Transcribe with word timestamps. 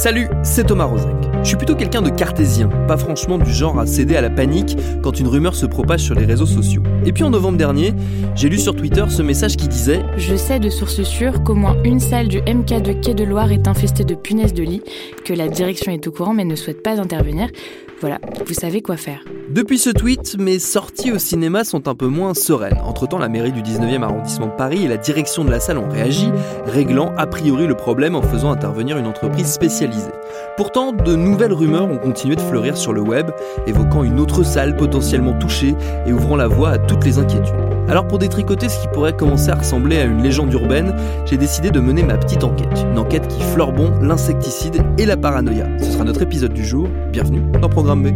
Salut, 0.00 0.28
c'est 0.42 0.64
Thomas 0.64 0.86
Rozek. 0.86 1.14
Je 1.42 1.48
suis 1.48 1.58
plutôt 1.58 1.76
quelqu'un 1.76 2.00
de 2.00 2.08
cartésien, 2.08 2.68
pas 2.88 2.96
franchement 2.96 3.36
du 3.36 3.52
genre 3.52 3.78
à 3.78 3.84
céder 3.84 4.16
à 4.16 4.22
la 4.22 4.30
panique 4.30 4.74
quand 5.02 5.20
une 5.20 5.28
rumeur 5.28 5.54
se 5.54 5.66
propage 5.66 6.00
sur 6.00 6.14
les 6.14 6.24
réseaux 6.24 6.46
sociaux. 6.46 6.82
Et 7.04 7.12
puis 7.12 7.22
en 7.22 7.28
novembre 7.28 7.58
dernier, 7.58 7.92
j'ai 8.34 8.48
lu 8.48 8.58
sur 8.58 8.74
Twitter 8.74 9.04
ce 9.10 9.20
message 9.20 9.58
qui 9.58 9.68
disait 9.68 10.00
Je 10.16 10.36
sais 10.36 10.58
de 10.58 10.70
sources 10.70 11.02
sûres 11.02 11.44
qu'au 11.44 11.54
moins 11.54 11.76
une 11.84 12.00
salle 12.00 12.28
du 12.28 12.38
MK 12.38 12.80
de 12.80 12.92
Quai 12.94 13.12
de 13.12 13.24
Loire 13.24 13.52
est 13.52 13.68
infestée 13.68 14.04
de 14.04 14.14
punaises 14.14 14.54
de 14.54 14.62
lit, 14.62 14.80
que 15.26 15.34
la 15.34 15.48
direction 15.48 15.92
est 15.92 16.06
au 16.06 16.12
courant 16.12 16.32
mais 16.32 16.46
ne 16.46 16.56
souhaite 16.56 16.82
pas 16.82 16.98
intervenir. 16.98 17.48
Voilà, 18.00 18.18
vous 18.46 18.54
savez 18.54 18.80
quoi 18.80 18.96
faire. 18.96 19.20
Depuis 19.50 19.76
ce 19.76 19.90
tweet, 19.90 20.38
mes 20.38 20.58
sorties 20.58 21.12
au 21.12 21.18
cinéma 21.18 21.64
sont 21.64 21.86
un 21.86 21.94
peu 21.94 22.06
moins 22.06 22.32
sereines. 22.32 22.78
Entre-temps, 22.82 23.18
la 23.18 23.28
mairie 23.28 23.52
du 23.52 23.60
19e 23.60 24.02
arrondissement 24.02 24.46
de 24.46 24.52
Paris 24.52 24.84
et 24.84 24.88
la 24.88 24.96
direction 24.96 25.44
de 25.44 25.50
la 25.50 25.60
salle 25.60 25.76
ont 25.76 25.88
réagi, 25.88 26.30
réglant 26.64 27.12
a 27.18 27.26
priori 27.26 27.66
le 27.66 27.74
problème 27.74 28.14
en 28.14 28.22
faisant 28.22 28.52
intervenir 28.52 28.96
une 28.96 29.06
entreprise 29.06 29.52
spécialisée. 29.52 30.12
Pourtant, 30.56 30.92
de 30.92 31.14
nouvelles 31.14 31.52
rumeurs 31.52 31.90
ont 31.90 31.98
continué 31.98 32.36
de 32.36 32.40
fleurir 32.40 32.76
sur 32.76 32.92
le 32.92 33.02
web, 33.02 33.32
évoquant 33.66 34.04
une 34.04 34.20
autre 34.20 34.44
salle 34.44 34.76
potentiellement 34.76 35.36
touchée 35.38 35.74
et 36.06 36.12
ouvrant 36.12 36.36
la 36.36 36.46
voie 36.46 36.70
à 36.70 36.78
toutes 36.78 37.04
les 37.04 37.18
inquiétudes. 37.18 37.54
Alors 37.88 38.06
pour 38.06 38.20
détricoter 38.20 38.68
ce 38.68 38.80
qui 38.80 38.88
pourrait 38.88 39.16
commencer 39.16 39.50
à 39.50 39.56
ressembler 39.56 39.98
à 39.98 40.04
une 40.04 40.22
légende 40.22 40.52
urbaine, 40.52 40.94
j'ai 41.26 41.36
décidé 41.36 41.72
de 41.72 41.80
mener 41.80 42.04
ma 42.04 42.16
petite 42.16 42.44
enquête. 42.44 42.86
Une 42.92 43.00
enquête 43.00 43.26
qui 43.26 43.42
fleure 43.42 43.72
bon 43.72 43.90
l'insecticide 44.00 44.84
et 44.96 45.06
la 45.06 45.16
paranoïa. 45.16 45.66
Ce 45.80 45.90
sera 45.90 46.04
notre 46.04 46.22
épisode 46.22 46.52
du 46.52 46.64
jour. 46.64 46.88
Bienvenue 47.10 47.42
dans 47.60 47.68
Programme 47.68 47.89
B. 47.96 48.14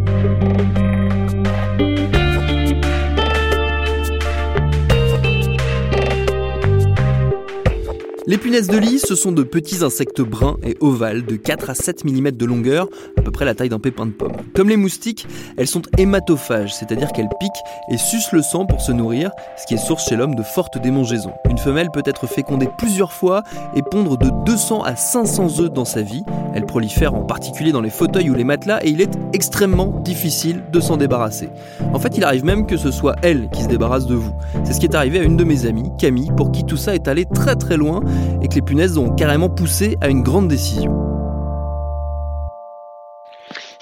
Les 8.27 8.39
punaises 8.39 8.69
de 8.69 8.79
lit, 8.79 9.01
ce 9.01 9.17
sont 9.17 9.33
de 9.33 9.43
petits 9.43 9.85
insectes 9.85 10.23
bruns 10.23 10.57
et 10.63 10.79
ovales 10.81 11.27
de 11.27 11.37
4 11.37 11.69
à 11.69 11.75
7 11.75 12.07
mm 12.07 12.31
de 12.31 12.47
longueur, 12.47 12.89
à 13.19 13.21
peu 13.21 13.31
près 13.31 13.45
la 13.45 13.55
taille 13.55 13.69
d'un 13.69 13.79
pépin 13.79 14.07
de 14.07 14.13
pomme. 14.13 14.33
Comme 14.55 14.71
les 14.71 14.79
moustiques, 14.79 15.27
elles 15.59 15.67
sont 15.67 15.83
hématophages, 15.99 16.75
c'est-à-dire 16.75 17.13
qu'elles 17.13 17.29
piquent 17.39 17.53
et 17.93 17.99
sucent 17.99 18.33
le 18.33 18.41
sang 18.41 18.65
pour 18.65 18.81
se 18.81 18.93
nourrir, 18.93 19.31
ce 19.59 19.67
qui 19.67 19.75
est 19.75 19.77
source 19.77 20.09
chez 20.09 20.17
l'homme 20.17 20.37
de 20.37 20.43
fortes 20.43 20.79
démangeaisons. 20.79 21.35
Une 21.51 21.59
femelle 21.59 21.91
peut 21.93 22.03
être 22.07 22.27
fécondée 22.27 22.67
plusieurs 22.79 23.13
fois 23.13 23.43
et 23.77 23.83
pondre 23.83 24.17
de 24.17 24.31
200 24.47 24.83
à 24.85 24.97
500 24.97 25.61
œufs 25.61 25.71
dans 25.71 25.85
sa 25.85 26.01
vie. 26.01 26.23
Elle 26.55 26.65
prolifère 26.65 27.13
en 27.13 27.25
particulier 27.25 27.73
dans 27.73 27.83
les 27.83 27.91
fauteuils 27.91 28.31
ou 28.31 28.35
les 28.35 28.45
matelas 28.45 28.83
et 28.83 28.89
il 28.89 29.03
est 29.03 29.13
extrêmement 29.35 30.01
difficile 30.03 30.65
de 30.73 30.81
s'en 30.81 30.97
débarrasser. 30.97 31.51
En 31.93 31.99
fait, 31.99 32.17
il 32.17 32.25
arrive 32.25 32.47
même 32.47 32.67
que 32.67 32.79
ce 32.79 32.91
soit 32.91 33.17
elle 33.21 33.51
qui 33.51 33.65
se 33.65 33.69
débarrasse 33.69 34.07
de 34.07 34.15
vous. 34.15 34.33
C'est 34.65 34.73
ce 34.73 34.81
qui 34.81 34.87
est 34.87 34.95
arrivé 34.95 35.19
à 35.19 35.23
une 35.25 35.37
de 35.37 35.45
mes 35.45 35.67
amies, 35.67 35.91
Camille, 35.99 36.31
pour 36.39 36.53
qui 36.53 36.65
tout 36.65 36.79
ça 36.79 36.95
est 36.95 37.07
allé 37.07 37.27
très 37.27 37.57
très 37.57 37.77
loin 37.77 38.01
et 38.43 38.49
que 38.49 38.55
les 38.55 38.63
punaises 38.63 38.99
ont 38.99 39.15
carrément 39.15 39.49
poussé 39.49 39.97
à 40.01 40.09
une 40.09 40.23
grande 40.23 40.49
décision. 40.49 40.93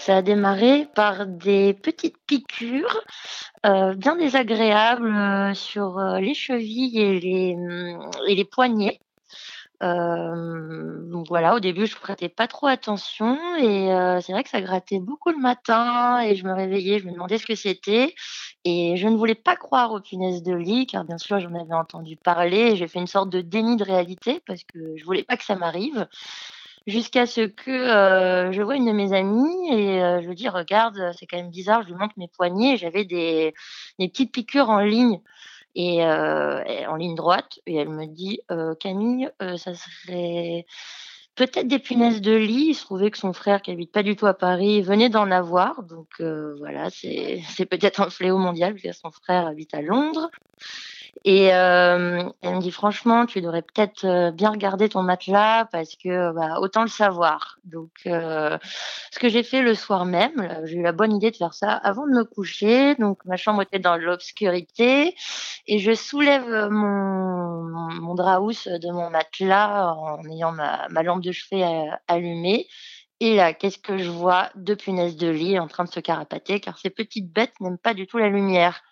Ça 0.04 0.16
a 0.16 0.22
démarré 0.22 0.88
par 0.96 1.26
des 1.26 1.74
petites 1.74 2.16
piqûres 2.26 3.02
euh, 3.64 3.94
bien 3.94 4.16
désagréables 4.16 5.14
euh, 5.14 5.54
sur 5.54 5.98
euh, 5.98 6.18
les 6.18 6.34
chevilles 6.34 6.98
et 6.98 7.20
les, 7.20 7.54
hum, 7.54 8.10
et 8.26 8.34
les 8.34 8.44
poignets. 8.44 8.98
Donc 9.82 11.26
voilà, 11.28 11.54
au 11.54 11.60
début, 11.60 11.86
je 11.86 11.96
prêtais 11.96 12.28
pas 12.28 12.46
trop 12.46 12.68
attention 12.68 13.36
et 13.56 13.88
c'est 14.22 14.32
vrai 14.32 14.44
que 14.44 14.50
ça 14.50 14.60
grattait 14.60 15.00
beaucoup 15.00 15.30
le 15.30 15.38
matin 15.38 16.20
et 16.20 16.36
je 16.36 16.44
me 16.44 16.52
réveillais, 16.54 17.00
je 17.00 17.06
me 17.06 17.12
demandais 17.12 17.38
ce 17.38 17.46
que 17.46 17.54
c'était 17.56 18.14
et 18.64 18.96
je 18.96 19.08
ne 19.08 19.16
voulais 19.16 19.34
pas 19.34 19.56
croire 19.56 19.92
aux 19.92 20.00
punaises 20.00 20.42
de 20.42 20.54
lit 20.54 20.86
car 20.86 21.04
bien 21.04 21.18
sûr 21.18 21.40
j'en 21.40 21.54
avais 21.54 21.74
entendu 21.74 22.16
parler 22.16 22.76
j'ai 22.76 22.86
fait 22.86 23.00
une 23.00 23.06
sorte 23.06 23.30
de 23.30 23.40
déni 23.40 23.76
de 23.76 23.84
réalité 23.84 24.40
parce 24.46 24.62
que 24.64 24.96
je 24.96 25.04
voulais 25.04 25.24
pas 25.24 25.36
que 25.36 25.44
ça 25.44 25.56
m'arrive 25.56 26.06
jusqu'à 26.86 27.26
ce 27.26 27.40
que 27.40 28.52
je 28.52 28.62
vois 28.62 28.76
une 28.76 28.86
de 28.86 28.92
mes 28.92 29.12
amies 29.12 29.72
et 29.72 29.98
je 30.22 30.28
lui 30.28 30.36
dis 30.36 30.48
regarde 30.48 31.12
c'est 31.18 31.26
quand 31.26 31.38
même 31.38 31.50
bizarre 31.50 31.82
je 31.82 31.88
lui 31.88 31.94
montre 31.94 32.14
mes 32.16 32.28
poignets 32.28 32.74
et 32.74 32.76
j'avais 32.76 33.04
des 33.04 33.52
petites 33.98 34.32
piqûres 34.32 34.70
en 34.70 34.80
ligne 34.80 35.20
et, 35.74 36.04
en 36.04 36.96
ligne 36.96 37.14
droite 37.14 37.60
et 37.66 37.76
elle 37.76 37.88
me 37.88 38.06
dit 38.06 38.40
Camille 38.80 39.30
ça 39.56 39.74
serait 39.74 40.66
peut-être 41.34 41.66
des 41.66 41.78
punaises 41.78 42.20
de 42.20 42.34
lit. 42.34 42.66
Il 42.68 42.74
se 42.74 42.84
trouvait 42.84 43.10
que 43.10 43.18
son 43.18 43.32
frère 43.32 43.62
qui 43.62 43.70
habite 43.70 43.90
pas 43.90 44.02
du 44.02 44.16
tout 44.16 44.26
à 44.26 44.34
Paris 44.34 44.82
venait 44.82 45.08
d'en 45.08 45.30
avoir 45.30 45.82
donc 45.82 46.08
voilà 46.20 46.90
c'est 46.90 47.66
peut-être 47.66 48.00
un 48.00 48.10
fléau 48.10 48.38
mondial 48.38 48.74
parce 48.74 48.82
que 48.82 48.92
son 48.92 49.10
frère 49.10 49.46
habite 49.46 49.74
à 49.74 49.82
Londres 49.82 50.30
et 51.24 51.54
euh, 51.54 52.24
elle 52.42 52.56
me 52.56 52.60
dit 52.60 52.72
franchement, 52.72 53.26
tu 53.26 53.40
devrais 53.40 53.62
peut-être 53.62 54.04
euh, 54.04 54.30
bien 54.32 54.50
regarder 54.50 54.88
ton 54.88 55.02
matelas 55.02 55.66
parce 55.66 55.94
que 55.94 56.32
bah, 56.32 56.58
autant 56.58 56.82
le 56.82 56.88
savoir. 56.88 57.58
Donc, 57.64 57.90
euh, 58.06 58.58
ce 59.12 59.18
que 59.20 59.28
j'ai 59.28 59.44
fait 59.44 59.62
le 59.62 59.74
soir 59.74 60.04
même, 60.04 60.60
j'ai 60.64 60.78
eu 60.78 60.82
la 60.82 60.92
bonne 60.92 61.14
idée 61.14 61.30
de 61.30 61.36
faire 61.36 61.54
ça 61.54 61.70
avant 61.70 62.06
de 62.06 62.12
me 62.12 62.24
coucher. 62.24 62.96
Donc, 62.96 63.24
ma 63.24 63.36
chambre 63.36 63.62
était 63.62 63.78
dans 63.78 63.96
l'obscurité 63.96 65.14
et 65.68 65.78
je 65.78 65.94
soulève 65.94 66.68
mon, 66.70 67.62
mon, 67.68 67.92
mon 68.00 68.14
de 68.14 68.90
mon 68.90 69.10
matelas 69.10 69.94
en 69.94 70.24
ayant 70.28 70.52
ma, 70.52 70.88
ma 70.88 71.02
lampe 71.04 71.22
de 71.22 71.30
chevet 71.30 71.62
euh, 71.62 71.90
allumée. 72.08 72.66
Et 73.20 73.36
là, 73.36 73.54
qu'est-ce 73.54 73.78
que 73.78 73.98
je 73.98 74.10
vois 74.10 74.50
Deux 74.56 74.74
punaises 74.74 75.14
de 75.14 75.28
lit 75.28 75.56
en 75.60 75.68
train 75.68 75.84
de 75.84 75.88
se 75.88 76.00
carapater? 76.00 76.58
Car 76.58 76.78
ces 76.78 76.90
petites 76.90 77.32
bêtes 77.32 77.52
n'aiment 77.60 77.78
pas 77.78 77.94
du 77.94 78.08
tout 78.08 78.18
la 78.18 78.28
lumière. 78.28 78.82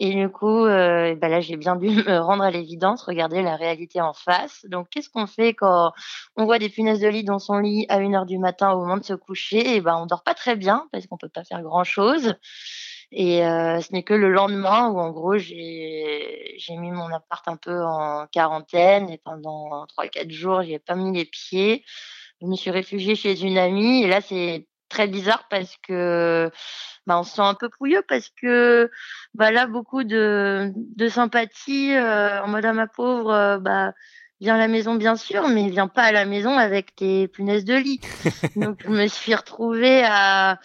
Et 0.00 0.14
du 0.14 0.28
coup, 0.28 0.64
euh, 0.64 1.16
ben 1.16 1.28
là, 1.28 1.40
j'ai 1.40 1.56
bien 1.56 1.76
dû 1.76 1.88
me 2.06 2.18
rendre 2.20 2.44
à 2.44 2.50
l'évidence, 2.50 3.02
regarder 3.02 3.42
la 3.42 3.56
réalité 3.56 4.00
en 4.00 4.12
face. 4.12 4.64
Donc, 4.68 4.88
qu'est-ce 4.90 5.10
qu'on 5.10 5.26
fait 5.26 5.54
quand 5.54 5.92
on 6.36 6.44
voit 6.44 6.58
des 6.58 6.68
punaises 6.68 7.00
de 7.00 7.08
lit 7.08 7.24
dans 7.24 7.40
son 7.40 7.58
lit 7.58 7.84
à 7.88 7.98
1 7.98 8.14
heure 8.14 8.26
du 8.26 8.38
matin 8.38 8.72
au 8.72 8.78
moment 8.80 8.96
de 8.96 9.04
se 9.04 9.14
coucher? 9.14 9.76
Et 9.76 9.80
ben, 9.80 9.96
on 9.96 10.06
dort 10.06 10.22
pas 10.22 10.34
très 10.34 10.56
bien 10.56 10.86
parce 10.92 11.06
qu'on 11.06 11.16
peut 11.18 11.28
pas 11.28 11.44
faire 11.44 11.62
grand-chose. 11.62 12.34
Et 13.10 13.44
euh, 13.44 13.80
ce 13.80 13.92
n'est 13.92 14.02
que 14.04 14.14
le 14.14 14.30
lendemain 14.30 14.88
où, 14.90 14.98
en 15.00 15.10
gros, 15.10 15.38
j'ai 15.38 16.54
j'ai 16.58 16.76
mis 16.76 16.90
mon 16.92 17.12
appart 17.12 17.46
un 17.48 17.56
peu 17.56 17.82
en 17.82 18.26
quarantaine 18.28 19.08
et 19.10 19.18
pendant 19.18 19.86
3-4 19.86 20.30
jours, 20.30 20.62
j'y 20.62 20.74
ai 20.74 20.78
pas 20.78 20.94
mis 20.94 21.12
les 21.16 21.24
pieds. 21.24 21.84
Je 22.40 22.46
me 22.46 22.54
suis 22.54 22.70
réfugiée 22.70 23.16
chez 23.16 23.40
une 23.42 23.58
amie 23.58 24.04
et 24.04 24.08
là, 24.08 24.20
c'est 24.20 24.67
très 24.98 25.06
bizarre 25.06 25.46
parce 25.48 25.76
que 25.86 26.50
bah, 27.06 27.20
on 27.20 27.22
se 27.22 27.36
sent 27.36 27.42
un 27.42 27.54
peu 27.54 27.68
pouilleux 27.68 28.02
parce 28.08 28.30
que 28.30 28.90
bah, 29.32 29.52
là, 29.52 29.68
beaucoup 29.68 30.02
de, 30.02 30.72
de 30.74 31.08
sympathie 31.08 31.94
euh, 31.94 32.42
en 32.42 32.48
mode 32.48 32.64
à 32.64 32.72
ma 32.72 32.88
pauvre, 32.88 33.32
euh, 33.32 33.58
bah, 33.58 33.92
viens 34.40 34.56
à 34.56 34.58
la 34.58 34.66
maison 34.66 34.96
bien 34.96 35.14
sûr, 35.14 35.46
mais 35.46 35.68
viens 35.68 35.86
pas 35.86 36.02
à 36.02 36.10
la 36.10 36.24
maison 36.24 36.58
avec 36.58 36.96
tes 36.96 37.28
punaises 37.28 37.64
de 37.64 37.76
lit. 37.76 38.00
Donc 38.56 38.82
je 38.82 38.88
me 38.88 39.06
suis 39.06 39.36
retrouvée 39.36 40.02
à, 40.04 40.58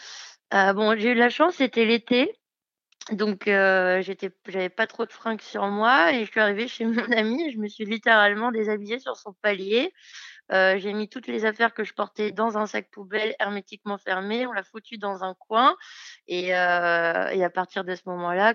à 0.50 0.74
bon, 0.74 0.98
j'ai 0.98 1.12
eu 1.12 1.14
de 1.14 1.20
la 1.20 1.30
chance, 1.30 1.56
c'était 1.58 1.86
l'été. 1.86 2.36
Donc 3.12 3.48
euh, 3.48 4.02
j'étais 4.02 4.32
j'avais 4.48 4.70
pas 4.70 4.88
trop 4.88 5.06
de 5.06 5.12
fringues 5.12 5.42
sur 5.42 5.68
moi 5.68 6.12
et 6.14 6.26
je 6.26 6.32
suis 6.32 6.40
arrivée 6.40 6.68
chez 6.68 6.86
mon 6.86 7.04
amie, 7.16 7.52
je 7.52 7.60
me 7.60 7.68
suis 7.68 7.86
littéralement 7.86 8.52
déshabillée 8.52 8.98
sur 8.98 9.16
son 9.16 9.34
palier. 9.44 9.94
J'ai 10.50 10.94
mis 10.94 11.10
toutes 11.10 11.28
les 11.28 11.46
affaires 11.46 11.74
que 11.74 11.84
je 11.84 11.94
portais 11.94 12.32
dans 12.32 12.58
un 12.58 12.68
sac 12.68 12.90
poubelle 12.92 13.36
hermétiquement 13.40 13.98
fermé, 13.98 14.46
on 14.46 14.52
l'a 14.52 14.64
foutu 14.64 14.98
dans 14.98 15.24
un 15.24 15.34
coin 15.34 15.76
et 16.28 16.54
à 16.54 17.50
partir 17.54 17.84
de 17.84 17.96
ce 17.96 18.02
moment-là, 18.08 18.54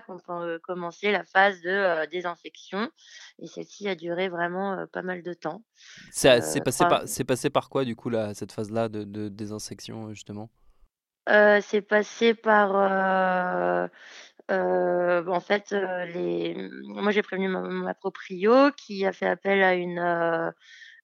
commencer 0.63 1.11
la 1.11 1.23
phase 1.23 1.61
de, 1.61 2.05
désinfection 2.09 2.89
et 3.39 3.47
celle-ci 3.47 3.89
a 3.89 3.95
duré 3.95 4.29
vraiment, 4.29 4.85
pas 4.93 5.01
mal 5.01 5.23
de 5.23 5.33
temps. 5.33 5.63
C'est 6.11 6.63
passé, 6.63 6.85
3 6.85 6.87
par, 6.87 7.07
c'est 7.07 7.25
passé 7.25 7.49
par 7.49 7.69
quoi 7.69 7.83
du 7.85 7.95
coup 7.95 8.09
là, 8.09 8.33
cette 8.33 8.51
phase-là 8.51 8.87
de, 8.87 9.03
de 9.03 9.27
désinsection 9.27 10.13
justement? 10.13 10.49
C'est 11.27 11.81
passé 11.81 12.33
par, 12.33 12.75
en 14.49 15.39
fait, 15.41 15.71
les... 16.13 16.69
moi 16.85 17.11
j'ai 17.11 17.21
prévenu 17.21 17.49
ma, 17.49 17.93
proprio 17.93 18.71
qui 18.71 19.05
a 19.05 19.11
fait 19.11 19.27
appel 19.27 19.61
à 19.61 19.73
une, 19.73 19.99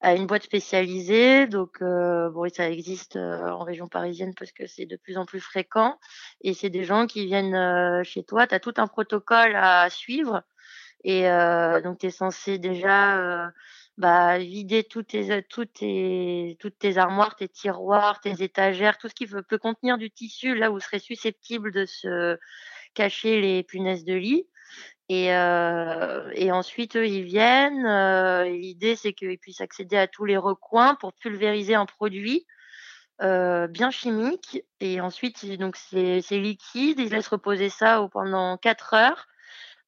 à 0.06 0.14
une 0.14 0.28
boîte 0.28 0.44
spécialisée. 0.44 1.48
Donc, 1.48 1.80
bon, 1.82 2.48
ça 2.54 2.70
existe 2.70 3.16
en 3.16 3.64
région 3.64 3.88
parisienne 3.88 4.34
parce 4.38 4.52
que 4.52 4.68
c'est 4.68 4.86
de 4.86 4.98
plus 4.98 5.18
en 5.18 5.26
plus 5.26 5.40
fréquent. 5.40 5.98
Et 6.42 6.54
c'est 6.54 6.70
des 6.70 6.84
gens 6.84 7.08
qui 7.08 7.26
viennent 7.26 8.04
chez 8.04 8.24
toi. 8.24 8.46
Tu 8.46 8.56
as 8.56 8.60
tout 8.60 8.74
un 8.78 8.88
protocole 8.88 9.56
à 9.56 9.90
suivre. 9.90 10.44
Et 11.04 11.24
donc, 11.84 12.00
tu 12.00 12.06
es 12.08 12.12
censé 12.12 12.60
déjà 12.60 13.52
bah, 13.98 14.38
vider 14.38 14.84
toutes 14.84 15.08
tes, 15.08 15.44
toutes, 15.44 15.74
tes, 15.74 16.58
toutes 16.60 16.78
tes 16.78 16.98
armoires, 16.98 17.36
tes 17.36 17.48
tiroirs, 17.48 18.20
tes 18.20 18.44
étagères, 18.44 18.98
tout 18.98 19.08
ce 19.08 19.16
qui 19.16 19.26
peut, 19.26 19.42
peut 19.42 19.58
contenir 19.58 19.98
du 19.98 20.12
tissu 20.12 20.56
là 20.56 20.72
où 20.72 20.80
serait 20.80 21.00
susceptible 21.00 21.72
de 21.72 21.86
se 21.86 22.38
cacher 22.94 23.42
les 23.42 23.64
punaises 23.64 24.06
de 24.06 24.14
lit. 24.14 24.48
Et, 25.10 25.34
euh, 25.34 26.32
et 26.34 26.52
ensuite, 26.52 26.96
eux, 26.96 27.08
ils 27.08 27.24
viennent. 27.24 27.86
Euh, 27.86 28.46
L'idée, 28.46 28.96
c'est 28.96 29.14
qu'ils 29.14 29.38
puissent 29.38 29.62
accéder 29.62 29.98
à 29.98 30.08
tous 30.08 30.26
les 30.26 30.38
recoins 30.38 30.96
pour 30.96 31.14
pulvériser 31.14 31.76
un 31.76 31.86
produit 31.86 32.46
euh, 33.22 33.68
bien 33.68 33.92
chimique. 33.92 34.64
Et 34.80 35.02
ensuite, 35.02 35.46
donc 35.60 35.78
c'est 35.78 36.22
liquide. 36.32 37.00
Ils 37.00 37.12
laissent 37.12 37.28
reposer 37.28 37.70
ça 37.70 38.08
pendant 38.12 38.58
4 38.58 38.94
heures 38.96 39.28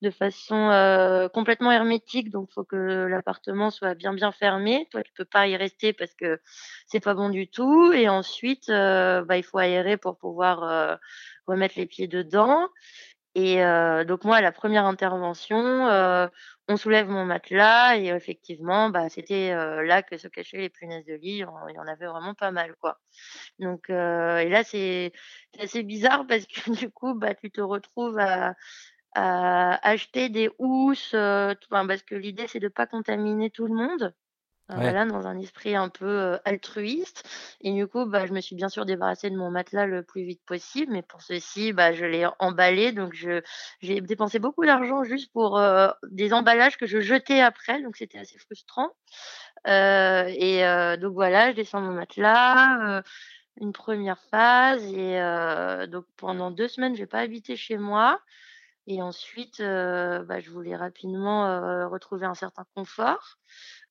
de 0.03 0.11
façon 0.11 1.29
complètement 1.33 1.71
hermétique. 1.71 2.29
Donc, 2.29 2.49
il 2.51 2.53
faut 2.53 2.63
que 2.63 2.75
l'appartement 2.75 3.71
soit 3.71 3.95
bien 3.95 4.13
bien 4.13 4.31
fermé. 4.31 4.87
Toi, 4.91 5.01
tu 5.01 5.11
peux 5.13 5.25
pas 5.25 5.47
y 5.47 5.57
rester 5.57 5.91
parce 5.93 6.13
que 6.13 6.39
c'est 6.85 6.99
pas 6.99 7.15
bon 7.15 7.29
du 7.29 7.47
tout. 7.49 7.91
Et 7.91 8.07
ensuite, 8.07 8.67
bah, 8.69 9.37
il 9.37 9.43
faut 9.43 9.57
aérer 9.57 9.97
pour 9.97 10.15
pouvoir 10.19 10.99
remettre 11.47 11.73
les 11.77 11.87
pieds 11.87 12.07
dedans. 12.07 12.69
Et 13.39 13.57
donc 14.07 14.23
moi, 14.23 14.37
à 14.37 14.41
la 14.41 14.51
première 14.51 14.85
intervention, 14.85 15.87
on 16.67 16.75
soulève 16.75 17.07
mon 17.07 17.23
matelas 17.23 17.95
et 17.95 18.07
effectivement, 18.07 18.89
bah, 18.89 19.09
c'était 19.09 19.53
là 19.53 20.01
que 20.01 20.17
se 20.17 20.27
cachaient 20.27 20.57
les 20.57 20.69
punaises 20.69 21.05
de 21.05 21.13
lit. 21.13 21.43
Il 21.69 21.75
y 21.75 21.79
en 21.79 21.87
avait 21.87 22.07
vraiment 22.07 22.33
pas 22.33 22.49
mal, 22.49 22.73
quoi. 22.81 22.99
Donc 23.59 23.91
et 23.91 24.49
là, 24.49 24.63
c'est 24.63 25.11
assez 25.59 25.83
bizarre 25.83 26.25
parce 26.27 26.47
que 26.47 26.71
du 26.79 26.89
coup, 26.89 27.13
bah, 27.13 27.35
tu 27.35 27.51
te 27.51 27.61
retrouves 27.61 28.17
à, 28.17 28.55
acheter 29.13 30.29
des 30.29 30.49
housses, 30.57 31.11
parce 31.11 32.01
que 32.03 32.15
l'idée 32.15 32.47
c'est 32.47 32.59
de 32.59 32.69
pas 32.69 32.87
contaminer 32.87 33.51
tout 33.51 33.67
le 33.67 33.75
monde. 33.75 34.15
Voilà, 34.69 35.05
dans 35.05 35.27
un 35.27 35.39
esprit 35.39 35.75
un 35.75 35.89
peu 35.89 36.39
altruiste. 36.43 37.23
Et 37.61 37.71
du 37.71 37.87
coup, 37.87 38.05
bah, 38.05 38.25
je 38.25 38.33
me 38.33 38.41
suis 38.41 38.55
bien 38.55 38.67
sûr 38.69 38.85
débarrassée 38.85 39.29
de 39.29 39.37
mon 39.37 39.49
matelas 39.49 39.85
le 39.85 40.03
plus 40.03 40.23
vite 40.23 40.41
possible. 40.45 40.91
Mais 40.91 41.01
pour 41.01 41.21
ceci, 41.21 41.71
bah, 41.71 41.93
je 41.93 42.05
l'ai 42.05 42.27
emballé. 42.39 42.91
Donc, 42.91 43.13
je, 43.13 43.41
j'ai 43.79 44.01
dépensé 44.01 44.39
beaucoup 44.39 44.65
d'argent 44.65 45.03
juste 45.03 45.31
pour 45.31 45.59
des 46.09 46.33
emballages 46.33 46.77
que 46.77 46.85
je 46.85 46.99
jetais 46.99 47.39
après. 47.39 47.81
Donc, 47.81 47.95
c'était 47.95 48.19
assez 48.19 48.37
frustrant. 48.39 48.89
et 49.65 50.97
donc, 50.99 51.13
voilà, 51.13 51.51
je 51.51 51.55
descends 51.55 51.81
mon 51.81 51.93
matelas. 51.93 53.03
une 53.61 53.71
première 53.73 54.19
phase. 54.31 54.83
Et 54.85 55.19
donc, 55.87 56.05
pendant 56.17 56.51
deux 56.51 56.67
semaines, 56.67 56.95
je 56.95 57.01
vais 57.01 57.07
pas 57.07 57.19
habiter 57.19 57.55
chez 57.55 57.77
moi. 57.77 58.19
Et 58.87 59.01
ensuite, 59.01 59.59
bah, 59.59 60.39
je 60.39 60.49
voulais 60.49 60.75
rapidement 60.75 61.89
retrouver 61.89 62.25
un 62.25 62.33
certain 62.33 62.65
confort. 62.73 63.37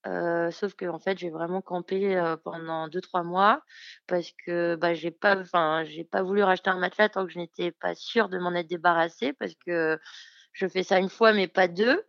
sauf 0.05 0.75
que 0.75 0.87
en 0.87 0.99
fait, 0.99 1.19
j'ai 1.19 1.31
vraiment 1.31 1.61
campé 1.61 2.19
pendant 2.45 2.89
2-3 2.89 3.23
mois 3.23 3.63
parce 4.07 4.31
que 4.47 4.75
bah, 4.77 4.95
j'ai 4.95 5.11
pas, 5.11 5.37
pas 6.11 6.23
voulu 6.23 6.43
racheter 6.43 6.71
un 6.71 6.79
matelas 6.79 7.11
tant 7.11 7.27
que 7.27 7.33
je 7.33 7.39
n'étais 7.39 7.73
pas 7.73 7.95
sûre 7.95 8.29
de 8.31 8.39
m'en 8.39 8.55
être 8.55 8.69
débarrassée 8.69 9.35
parce 9.35 9.55
que 9.67 9.99
je 10.53 10.67
fais 10.67 10.83
ça 10.83 10.99
une 10.99 11.11
fois 11.11 11.35
mais 11.35 11.49
pas 11.49 11.69
deux. 11.69 12.03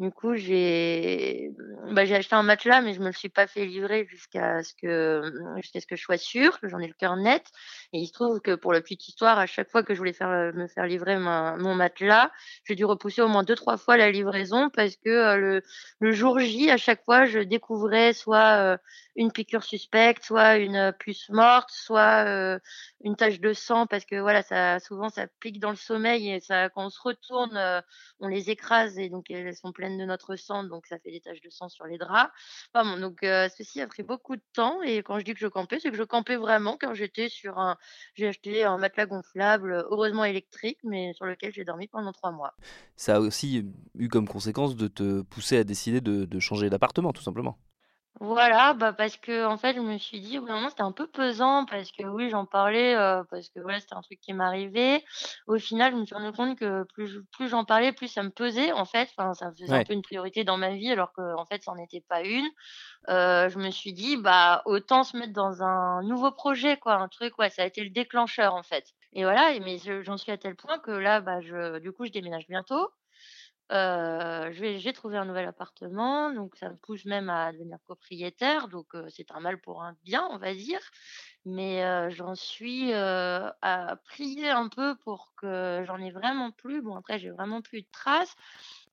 Du 0.00 0.10
coup, 0.10 0.34
j'ai 0.34 1.50
bah, 1.92 2.04
j'ai 2.04 2.16
acheté 2.16 2.34
un 2.34 2.42
matelas, 2.42 2.80
mais 2.80 2.94
je 2.94 3.00
me 3.00 3.06
le 3.06 3.12
suis 3.12 3.28
pas 3.28 3.46
fait 3.46 3.64
livrer 3.64 4.04
jusqu'à 4.08 4.64
ce 4.64 4.74
que 4.74 5.22
jusqu'à 5.62 5.80
ce 5.80 5.86
que 5.86 5.94
je 5.94 6.02
sois 6.02 6.18
sûre, 6.18 6.58
que 6.58 6.66
j'en 6.66 6.80
ai 6.80 6.88
le 6.88 6.94
cœur 6.94 7.14
net. 7.16 7.44
Et 7.92 7.98
il 8.00 8.06
se 8.08 8.12
trouve 8.12 8.40
que 8.40 8.56
pour 8.56 8.72
la 8.72 8.80
petite 8.80 9.06
histoire, 9.06 9.38
à 9.38 9.46
chaque 9.46 9.70
fois 9.70 9.84
que 9.84 9.94
je 9.94 9.98
voulais 9.98 10.12
faire 10.12 10.52
me 10.52 10.66
faire 10.66 10.86
livrer 10.86 11.16
mon 11.18 11.76
matelas, 11.76 12.32
j'ai 12.64 12.74
dû 12.74 12.84
repousser 12.84 13.22
au 13.22 13.28
moins 13.28 13.44
deux 13.44 13.54
trois 13.54 13.76
fois 13.76 13.96
la 13.96 14.10
livraison 14.10 14.68
parce 14.68 14.96
que 14.96 15.10
euh, 15.10 15.36
le, 15.36 15.62
le 16.00 16.12
jour 16.12 16.40
J, 16.40 16.70
à 16.70 16.76
chaque 16.76 17.04
fois, 17.04 17.24
je 17.26 17.38
découvrais 17.38 18.14
soit 18.14 18.56
euh, 18.58 18.76
une 19.14 19.30
piqûre 19.30 19.62
suspecte, 19.62 20.24
soit 20.24 20.56
une 20.56 20.92
puce 20.98 21.28
morte, 21.28 21.70
soit 21.70 22.24
euh, 22.26 22.58
une 23.00 23.14
tache 23.14 23.38
de 23.38 23.52
sang 23.52 23.86
parce 23.86 24.04
que 24.04 24.16
voilà, 24.16 24.42
ça 24.42 24.80
souvent 24.80 25.08
ça 25.08 25.28
pique 25.38 25.60
dans 25.60 25.70
le 25.70 25.76
sommeil 25.76 26.30
et 26.30 26.40
quand 26.48 26.86
on 26.86 26.90
se 26.90 27.00
retourne, 27.00 27.82
on 28.18 28.26
les 28.26 28.50
écrase 28.50 28.98
et 28.98 29.08
donc 29.08 29.30
elles 29.30 29.54
sont 29.54 29.70
pleines 29.72 29.83
de 29.90 30.04
notre 30.04 30.36
sang, 30.36 30.64
donc 30.64 30.86
ça 30.86 30.98
fait 30.98 31.10
des 31.10 31.20
taches 31.20 31.40
de 31.40 31.50
sang 31.50 31.68
sur 31.68 31.86
les 31.86 31.98
draps. 31.98 32.32
donc 32.74 33.18
ceci 33.22 33.80
a 33.80 33.86
pris 33.86 34.02
beaucoup 34.02 34.36
de 34.36 34.42
temps 34.52 34.82
et 34.82 34.98
quand 34.98 35.18
je 35.18 35.24
dis 35.24 35.34
que 35.34 35.40
je 35.40 35.46
campais, 35.46 35.78
c'est 35.80 35.90
que 35.90 35.96
je 35.96 36.02
campais 36.02 36.36
vraiment 36.36 36.76
quand 36.80 36.94
j'étais 36.94 37.28
sur 37.28 37.58
un, 37.58 37.76
j'ai 38.14 38.28
acheté 38.28 38.64
un 38.64 38.78
matelas 38.78 39.06
gonflable, 39.06 39.86
heureusement 39.90 40.24
électrique, 40.24 40.78
mais 40.84 41.12
sur 41.14 41.26
lequel 41.26 41.52
j'ai 41.52 41.64
dormi 41.64 41.88
pendant 41.88 42.12
trois 42.12 42.32
mois. 42.32 42.54
Ça 42.96 43.16
a 43.16 43.20
aussi 43.20 43.66
eu 43.98 44.08
comme 44.08 44.28
conséquence 44.28 44.76
de 44.76 44.88
te 44.88 45.22
pousser 45.22 45.58
à 45.58 45.64
décider 45.64 46.00
de 46.00 46.38
changer 46.40 46.70
d'appartement, 46.70 47.12
tout 47.12 47.22
simplement. 47.22 47.58
Voilà, 48.20 48.74
bah, 48.74 48.92
parce 48.92 49.16
que 49.16 49.44
en 49.44 49.56
fait, 49.58 49.74
je 49.74 49.80
me 49.80 49.98
suis 49.98 50.20
dit, 50.20 50.38
au 50.38 50.42
bout 50.42 50.68
c'était 50.68 50.82
un 50.82 50.92
peu 50.92 51.08
pesant 51.08 51.66
parce 51.66 51.90
que 51.90 52.04
oui, 52.04 52.30
j'en 52.30 52.46
parlais, 52.46 52.94
euh, 52.94 53.24
parce 53.28 53.48
que 53.48 53.58
voilà, 53.60 53.80
c'était 53.80 53.94
un 53.96 54.02
truc 54.02 54.20
qui 54.20 54.32
m'arrivait. 54.32 55.04
Au 55.48 55.58
final, 55.58 55.92
je 55.92 55.96
me 55.98 56.04
suis 56.06 56.14
rendu 56.14 56.30
compte 56.32 56.56
que 56.56 56.84
plus 56.94 57.22
plus 57.32 57.48
j'en 57.48 57.64
parlais, 57.64 57.92
plus 57.92 58.06
ça 58.06 58.22
me 58.22 58.30
pesait, 58.30 58.70
en 58.72 58.84
fait. 58.84 59.08
Enfin, 59.16 59.34
ça 59.34 59.50
faisait 59.50 59.72
un 59.74 59.82
peu 59.82 59.92
une 59.94 60.02
priorité 60.02 60.44
dans 60.44 60.56
ma 60.56 60.70
vie 60.74 60.90
alors 60.92 61.12
qu'en 61.12 61.44
fait, 61.46 61.64
ça 61.64 61.72
n'en 61.72 61.82
était 61.82 62.02
pas 62.08 62.22
une. 62.22 62.46
Euh, 63.08 63.48
je 63.48 63.58
me 63.58 63.70
suis 63.70 63.94
dit, 63.94 64.16
bah, 64.18 64.62
autant 64.66 65.04
se 65.04 65.16
mettre 65.16 65.32
dans 65.34 65.62
un 65.62 66.02
nouveau 66.04 66.32
projet, 66.32 66.78
quoi, 66.78 66.94
un 66.96 67.08
truc, 67.08 67.38
ouais, 67.38 67.50
ça 67.50 67.62
a 67.62 67.66
été 67.66 67.82
le 67.84 67.90
déclencheur, 67.90 68.54
en 68.54 68.62
fait. 68.64 68.86
Et 69.14 69.24
voilà, 69.24 69.58
mais 69.60 69.78
j'en 70.04 70.18
suis 70.18 70.32
à 70.32 70.38
tel 70.38 70.56
point 70.56 70.78
que 70.80 70.92
là, 70.92 71.20
bah, 71.22 71.40
je 71.40 71.78
du 71.80 71.92
coup, 71.92 72.06
je 72.06 72.12
déménage 72.12 72.46
bientôt. 72.48 72.90
Euh, 73.72 74.50
j'ai 74.52 74.92
trouvé 74.92 75.16
un 75.16 75.24
nouvel 75.24 75.46
appartement, 75.46 76.30
donc 76.30 76.54
ça 76.56 76.68
me 76.68 76.76
pousse 76.76 77.06
même 77.06 77.30
à 77.30 77.52
devenir 77.52 77.78
propriétaire, 77.80 78.68
donc 78.68 78.88
c'est 79.08 79.30
un 79.30 79.40
mal 79.40 79.58
pour 79.58 79.82
un 79.82 79.96
bien, 80.04 80.26
on 80.30 80.38
va 80.38 80.54
dire. 80.54 80.80
Mais 81.46 82.10
j'en 82.10 82.34
suis 82.34 82.92
à 82.92 83.96
prier 84.04 84.50
un 84.50 84.68
peu 84.68 84.96
pour 84.96 85.32
que 85.36 85.82
j'en 85.86 85.98
ai 85.98 86.10
vraiment 86.10 86.50
plus. 86.50 86.82
Bon, 86.82 86.96
après, 86.96 87.18
j'ai 87.18 87.30
vraiment 87.30 87.62
plus 87.62 87.82
de 87.82 87.88
traces, 87.90 88.34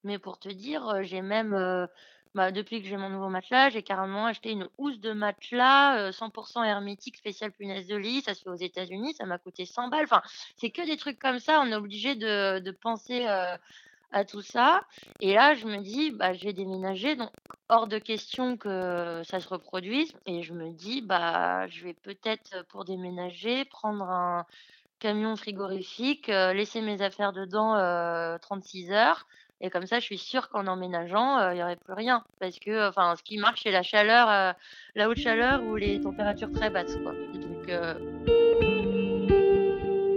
mais 0.04 0.20
pour 0.20 0.40
te 0.40 0.50
dire, 0.50 1.04
j'ai 1.04 1.22
même, 1.22 1.88
bah, 2.34 2.52
depuis 2.52 2.82
que 2.82 2.88
j'ai 2.88 2.98
mon 2.98 3.10
nouveau 3.10 3.30
matelas, 3.30 3.70
j'ai 3.70 3.84
carrément 3.84 4.26
acheté 4.26 4.52
une 4.52 4.70
housse 4.78 5.00
de 5.00 5.12
matelas 5.12 6.12
100% 6.12 6.64
hermétique 6.64 7.18
spécial 7.18 7.52
punaise 7.52 7.88
de 7.88 7.96
lit. 7.98 8.22
Ça 8.22 8.34
se 8.34 8.44
fait 8.44 8.50
aux 8.50 8.56
États-Unis, 8.56 9.16
ça 9.16 9.26
m'a 9.26 9.38
coûté 9.38 9.66
100 9.66 9.90
balles. 9.90 10.06
Enfin, 10.06 10.22
c'est 10.56 10.72
que 10.72 10.86
des 10.86 10.98
trucs 10.98 11.20
comme 11.20 11.40
ça. 11.40 11.60
On 11.62 11.68
est 11.72 11.76
obligé 11.76 12.16
de, 12.16 12.60
de 12.60 12.72
penser 12.72 13.28
à 14.12 14.26
tout 14.26 14.42
ça. 14.42 14.82
Et 15.20 15.34
là, 15.34 15.54
je 15.56 15.66
me 15.66 15.78
dis, 15.78 16.12
bah, 16.12 16.34
je 16.34 16.44
vais 16.44 16.54
déménager, 16.54 17.16
donc 17.16 17.30
hors 17.70 17.88
de 17.88 17.98
question 17.98 18.58
que 18.58 19.22
ça 19.24 19.40
se 19.40 19.48
reproduise. 19.48 20.14
Et 20.26 20.44
je 20.44 20.54
me 20.54 20.72
dis, 20.72 21.02
bah, 21.02 21.68
je 21.68 21.84
vais 21.84 21.94
peut-être, 21.94 22.66
pour 22.70 22.86
déménager, 22.86 23.66
prendre 23.66 24.04
un 24.04 24.46
camion 25.02 25.36
frigorifique, 25.36 26.30
euh, 26.30 26.54
laisser 26.54 26.80
mes 26.80 27.02
affaires 27.02 27.34
dedans 27.34 27.74
36 28.40 28.92
euh, 28.92 28.94
heures. 28.94 29.28
Et 29.60 29.70
comme 29.70 29.86
ça, 29.86 30.00
je 30.00 30.06
suis 30.06 30.18
sûre 30.18 30.50
qu'en 30.50 30.66
emménageant, 30.68 31.38
euh, 31.38 31.52
il 31.54 31.58
n'y 31.58 31.64
aurait 31.64 31.76
plus 31.76 31.94
rien. 31.94 32.24
Parce 32.40 32.58
que, 32.60 32.90
enfin, 32.90 33.16
ce 33.16 33.24
qui 33.24 33.38
marche, 33.38 33.64
c'est 33.64 33.72
la 33.72 33.84
chaleur, 33.84 34.56
la 34.96 35.10
haute 35.10 35.18
chaleur 35.18 35.64
ou 35.64 35.76
les 35.76 36.00
températures 36.00 36.52
très 36.52 36.70
basses, 36.70 36.98
quoi. 37.04 37.14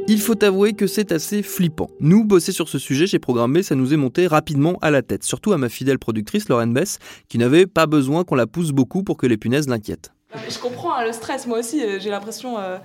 Il 0.07 0.21
faut 0.21 0.43
avouer 0.45 0.75
que 0.75 0.87
c'est 0.87 1.13
assez 1.13 1.43
flippant. 1.43 1.89
Nous, 2.01 2.25
bosser 2.25 2.53
sur 2.53 2.69
ce 2.69 2.79
sujet 2.79 3.07
j'ai 3.07 3.19
Programmé, 3.19 3.63
ça 3.63 3.75
nous 3.75 3.95
est 3.95 3.97
monté 3.97 4.27
rapidement 4.27 4.79
à 4.83 4.91
la 4.91 5.03
tête, 5.03 5.25
surtout 5.25 5.53
à 5.53 5.59
ma 5.59 5.69
fidèle 5.69 5.99
productrice 5.99 6.49
Lorraine 6.49 6.73
Bess, 6.73 6.99
qui 7.29 7.39
n'avait 7.39 7.67
pas 7.67 7.87
besoin 7.87 8.25
qu'on 8.25 8.35
la 8.35 8.47
pousse 8.47 8.73
beaucoup 8.73 9.03
pour 9.03 9.17
que 9.17 9.27
les 9.27 9.37
punaises 9.37 9.69
l'inquiètent. 9.69 10.13
Je 10.49 10.59
comprends 10.59 10.95
hein, 10.95 11.05
le 11.07 11.13
stress, 11.13 11.47
moi 11.47 11.59
aussi, 11.59 11.83
euh, 11.83 11.99
j'ai 12.01 12.11
l'impression 12.11 12.59
euh, 12.59 12.79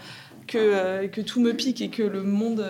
que, 0.48 0.58
euh, 0.58 1.08
que 1.08 1.22
tout 1.22 1.42
me 1.42 1.54
pique 1.54 1.82
et 1.82 1.90
que 1.90 2.04
le 2.04 2.24
monde 2.24 2.64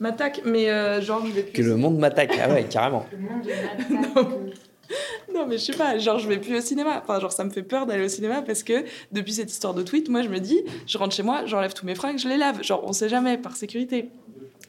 m'attaque, 0.00 0.42
mais 0.44 0.66
genre 1.02 1.24
je 1.26 1.32
vais... 1.32 1.42
Que 1.42 1.62
le 1.62 1.76
monde 1.76 1.98
m'attaque, 1.98 2.38
ah 2.42 2.50
ouais, 2.50 2.64
carrément. 2.64 3.06
le 3.12 3.18
monde 3.18 3.46
m'attaque. 3.46 4.71
non, 5.34 5.46
mais 5.46 5.58
je 5.58 5.64
sais 5.64 5.72
pas, 5.72 5.98
genre 5.98 6.18
je 6.18 6.28
vais 6.28 6.38
plus 6.38 6.56
au 6.56 6.60
cinéma. 6.60 7.00
Enfin, 7.02 7.20
genre 7.20 7.32
ça 7.32 7.44
me 7.44 7.50
fait 7.50 7.62
peur 7.62 7.86
d'aller 7.86 8.04
au 8.04 8.08
cinéma 8.08 8.42
parce 8.42 8.62
que 8.62 8.84
depuis 9.12 9.32
cette 9.32 9.50
histoire 9.50 9.74
de 9.74 9.82
tweet, 9.82 10.08
moi 10.08 10.22
je 10.22 10.28
me 10.28 10.38
dis, 10.38 10.62
je 10.86 10.98
rentre 10.98 11.14
chez 11.14 11.22
moi, 11.22 11.42
j'enlève 11.46 11.72
tous 11.72 11.86
mes 11.86 11.94
fringues, 11.94 12.18
je 12.18 12.28
les 12.28 12.36
lave. 12.36 12.62
Genre 12.62 12.82
on 12.86 12.92
sait 12.92 13.08
jamais, 13.08 13.38
par 13.38 13.56
sécurité. 13.56 14.10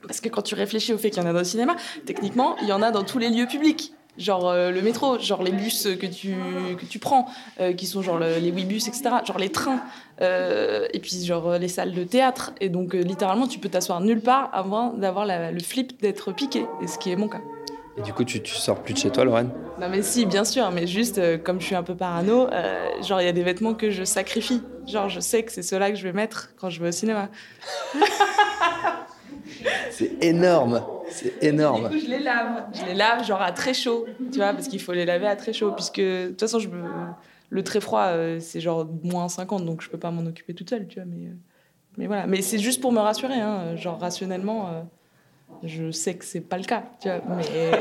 Parce 0.08 0.20
que 0.20 0.30
quand 0.30 0.42
tu 0.42 0.56
réfléchis 0.56 0.94
au 0.94 0.98
fait 0.98 1.10
qu'il 1.10 1.22
y 1.22 1.26
en 1.26 1.30
a 1.30 1.34
dans 1.34 1.40
le 1.40 1.46
cinéma, 1.46 1.76
techniquement, 2.06 2.56
il 2.62 2.68
y 2.68 2.74
en 2.74 2.82
a 2.82 2.92
dans 2.92 3.04
tous 3.04 3.20
les 3.20 3.30
lieux 3.30 3.48
publics. 3.48 3.94
genre 4.18 4.50
euh, 4.50 4.70
le 4.70 4.82
métro, 4.82 5.18
genre 5.18 5.44
les 5.44 5.52
bus 5.52 5.88
que 6.00 6.06
tu, 6.06 6.36
que 6.78 6.86
tu 6.86 7.00
prends, 7.00 7.28
euh, 7.60 7.74
qui 7.74 7.88
sont 7.88 8.02
genre 8.02 8.20
les 8.20 8.52
Webus, 8.52 8.88
etc., 8.88 9.04
genre 9.26 9.40
les 9.40 9.50
trains, 9.50 9.82
euh, 10.22 10.88
et 10.94 11.00
puis 11.00 11.24
genre 11.26 11.58
les 11.58 11.70
salles 11.70 11.94
de 11.94 12.04
théâtre. 12.04 12.52
Et 12.60 12.70
donc 12.70 12.94
littéralement, 12.94 13.48
tu 13.48 13.60
peux 13.60 13.70
t'asseoir 13.70 14.02
nulle 14.02 14.22
part 14.22 14.50
avant 14.54 14.94
d'avoir 14.94 15.26
le 15.26 15.60
flip 15.60 16.02
d'être 16.02 16.32
piqué, 16.34 16.66
et 16.82 16.88
ce 16.88 16.98
qui 16.98 17.12
est 17.12 17.16
mon 17.16 17.30
cas. 17.30 17.42
Et 17.98 18.02
du 18.02 18.14
coup, 18.14 18.24
tu, 18.24 18.42
tu 18.42 18.56
sors 18.56 18.82
plus 18.82 18.94
de 18.94 19.00
chez 19.00 19.12
toi, 19.12 19.24
Lorraine? 19.24 19.52
Non 19.80 19.90
mais 19.90 20.02
si, 20.02 20.26
bien 20.26 20.44
sûr, 20.46 20.70
mais 20.72 20.88
juste 20.88 21.20
comme 21.44 21.60
je 21.60 21.66
suis 21.66 21.76
un 21.76 21.84
peu 21.84 21.96
parano, 21.96 22.48
genre 23.02 23.22
il 23.22 23.26
y 23.26 23.28
a 23.28 23.34
des 23.34 23.44
vêtements 23.44 23.74
que 23.74 23.90
je 23.90 24.04
sacrifie. 24.04 24.62
Genre 24.88 25.10
je 25.10 25.20
sais 25.20 25.44
que 25.44 25.52
c'est 25.52 25.64
ceux-là 25.64 25.92
que 25.92 25.98
je 25.98 26.04
vais 26.04 26.14
mettre 26.14 26.54
quand 26.58 26.70
je 26.70 26.82
vais 26.82 26.90
au 26.90 26.92
cinéma. 26.92 27.30
c'est 29.92 30.24
énorme, 30.24 30.84
c'est 31.10 31.44
énorme. 31.44 31.90
Du 31.90 31.96
coup, 31.96 32.06
je 32.06 32.10
les 32.10 32.20
lave. 32.20 32.66
Je 32.74 32.86
les 32.86 32.94
lave 32.94 33.26
genre 33.26 33.42
à 33.42 33.52
très 33.52 33.74
chaud, 33.74 34.06
tu 34.32 34.38
vois, 34.38 34.54
parce 34.54 34.68
qu'il 34.68 34.82
faut 34.82 34.94
les 34.94 35.06
laver 35.06 35.28
à 35.28 35.36
très 35.36 35.54
chaud, 35.54 35.72
puisque 35.72 36.00
de 36.00 36.30
toute 36.30 36.40
façon, 36.40 36.60
je 36.60 36.70
le 37.50 37.64
très 37.64 37.80
froid, 37.80 38.06
euh, 38.08 38.40
c'est 38.40 38.60
genre 38.60 38.88
moins 39.04 39.30
50, 39.30 39.66
donc 39.66 39.82
je 39.82 39.90
peux 39.90 40.00
pas 40.00 40.10
m'en 40.10 40.26
occuper 40.26 40.54
toute 40.56 40.70
seule, 40.70 40.88
tu 40.88 41.00
vois. 41.00 41.06
Mais, 41.06 41.28
euh, 41.28 41.34
mais 41.98 42.08
voilà. 42.08 42.26
Mais 42.26 42.42
c'est 42.42 42.58
juste 42.58 42.82
pour 42.82 42.92
me 42.92 43.00
rassurer, 43.00 43.40
hein, 43.40 43.76
genre 43.76 44.00
rationnellement. 44.00 44.88
Je 45.64 45.92
sais 45.92 46.16
que 46.16 46.26
c'est 46.26 46.42
pas 46.42 46.58
le 46.58 46.64
cas, 46.64 46.84
tu 47.00 47.10
vois, 47.10 47.22
mais... 47.36 47.72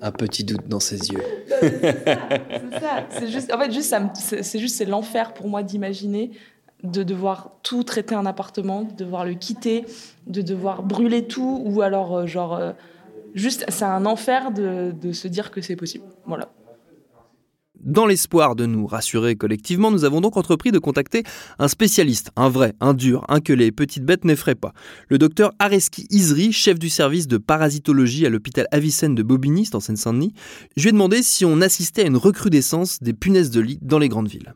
Un 0.02 0.12
petit 0.12 0.44
doute 0.44 0.66
dans 0.66 0.80
ses 0.80 1.10
yeux. 1.10 1.22
c'est 1.60 2.80
ça, 2.80 3.06
c'est 3.10 3.28
juste, 3.28 3.52
en 3.52 3.58
fait, 3.58 3.70
juste, 3.72 3.94
c'est 4.42 4.58
juste, 4.58 4.76
c'est 4.76 4.84
l'enfer 4.84 5.34
pour 5.34 5.48
moi 5.48 5.62
d'imaginer 5.62 6.32
de 6.82 7.02
devoir 7.02 7.52
tout 7.62 7.82
traiter 7.82 8.14
un 8.14 8.26
appartement, 8.26 8.82
de 8.82 8.92
devoir 8.92 9.24
le 9.24 9.34
quitter, 9.34 9.84
de 10.26 10.42
devoir 10.42 10.82
brûler 10.82 11.26
tout, 11.26 11.62
ou 11.64 11.82
alors, 11.82 12.16
euh, 12.16 12.26
genre, 12.26 12.54
euh, 12.54 12.72
juste, 13.34 13.64
c'est 13.68 13.84
un 13.84 14.06
enfer 14.06 14.52
de, 14.52 14.92
de 14.92 15.12
se 15.12 15.28
dire 15.28 15.50
que 15.50 15.60
c'est 15.60 15.76
possible. 15.76 16.04
Voilà. 16.26 16.50
Dans 17.86 18.04
l'espoir 18.04 18.56
de 18.56 18.66
nous 18.66 18.84
rassurer 18.84 19.36
collectivement, 19.36 19.92
nous 19.92 20.04
avons 20.04 20.20
donc 20.20 20.36
entrepris 20.36 20.72
de 20.72 20.80
contacter 20.80 21.22
un 21.60 21.68
spécialiste, 21.68 22.32
un 22.34 22.48
vrai, 22.48 22.72
un 22.80 22.94
dur, 22.94 23.24
un 23.28 23.38
que 23.38 23.52
les 23.52 23.70
petites 23.70 24.02
bêtes 24.02 24.24
n'effraient 24.24 24.56
pas. 24.56 24.72
Le 25.08 25.18
docteur 25.18 25.52
Areski 25.60 26.08
Isri, 26.10 26.50
chef 26.50 26.80
du 26.80 26.88
service 26.88 27.28
de 27.28 27.38
parasitologie 27.38 28.26
à 28.26 28.28
l'hôpital 28.28 28.66
Avicenne 28.72 29.14
de 29.14 29.22
Bobigny, 29.22 29.70
en 29.72 29.78
Seine-Saint-Denis. 29.78 30.32
Je 30.76 30.82
lui 30.82 30.88
ai 30.88 30.92
demandé 30.92 31.22
si 31.22 31.44
on 31.44 31.60
assistait 31.60 32.02
à 32.02 32.06
une 32.08 32.16
recrudescence 32.16 33.00
des 33.04 33.12
punaises 33.12 33.52
de 33.52 33.60
lit 33.60 33.78
dans 33.82 34.00
les 34.00 34.08
grandes 34.08 34.28
villes. 34.28 34.52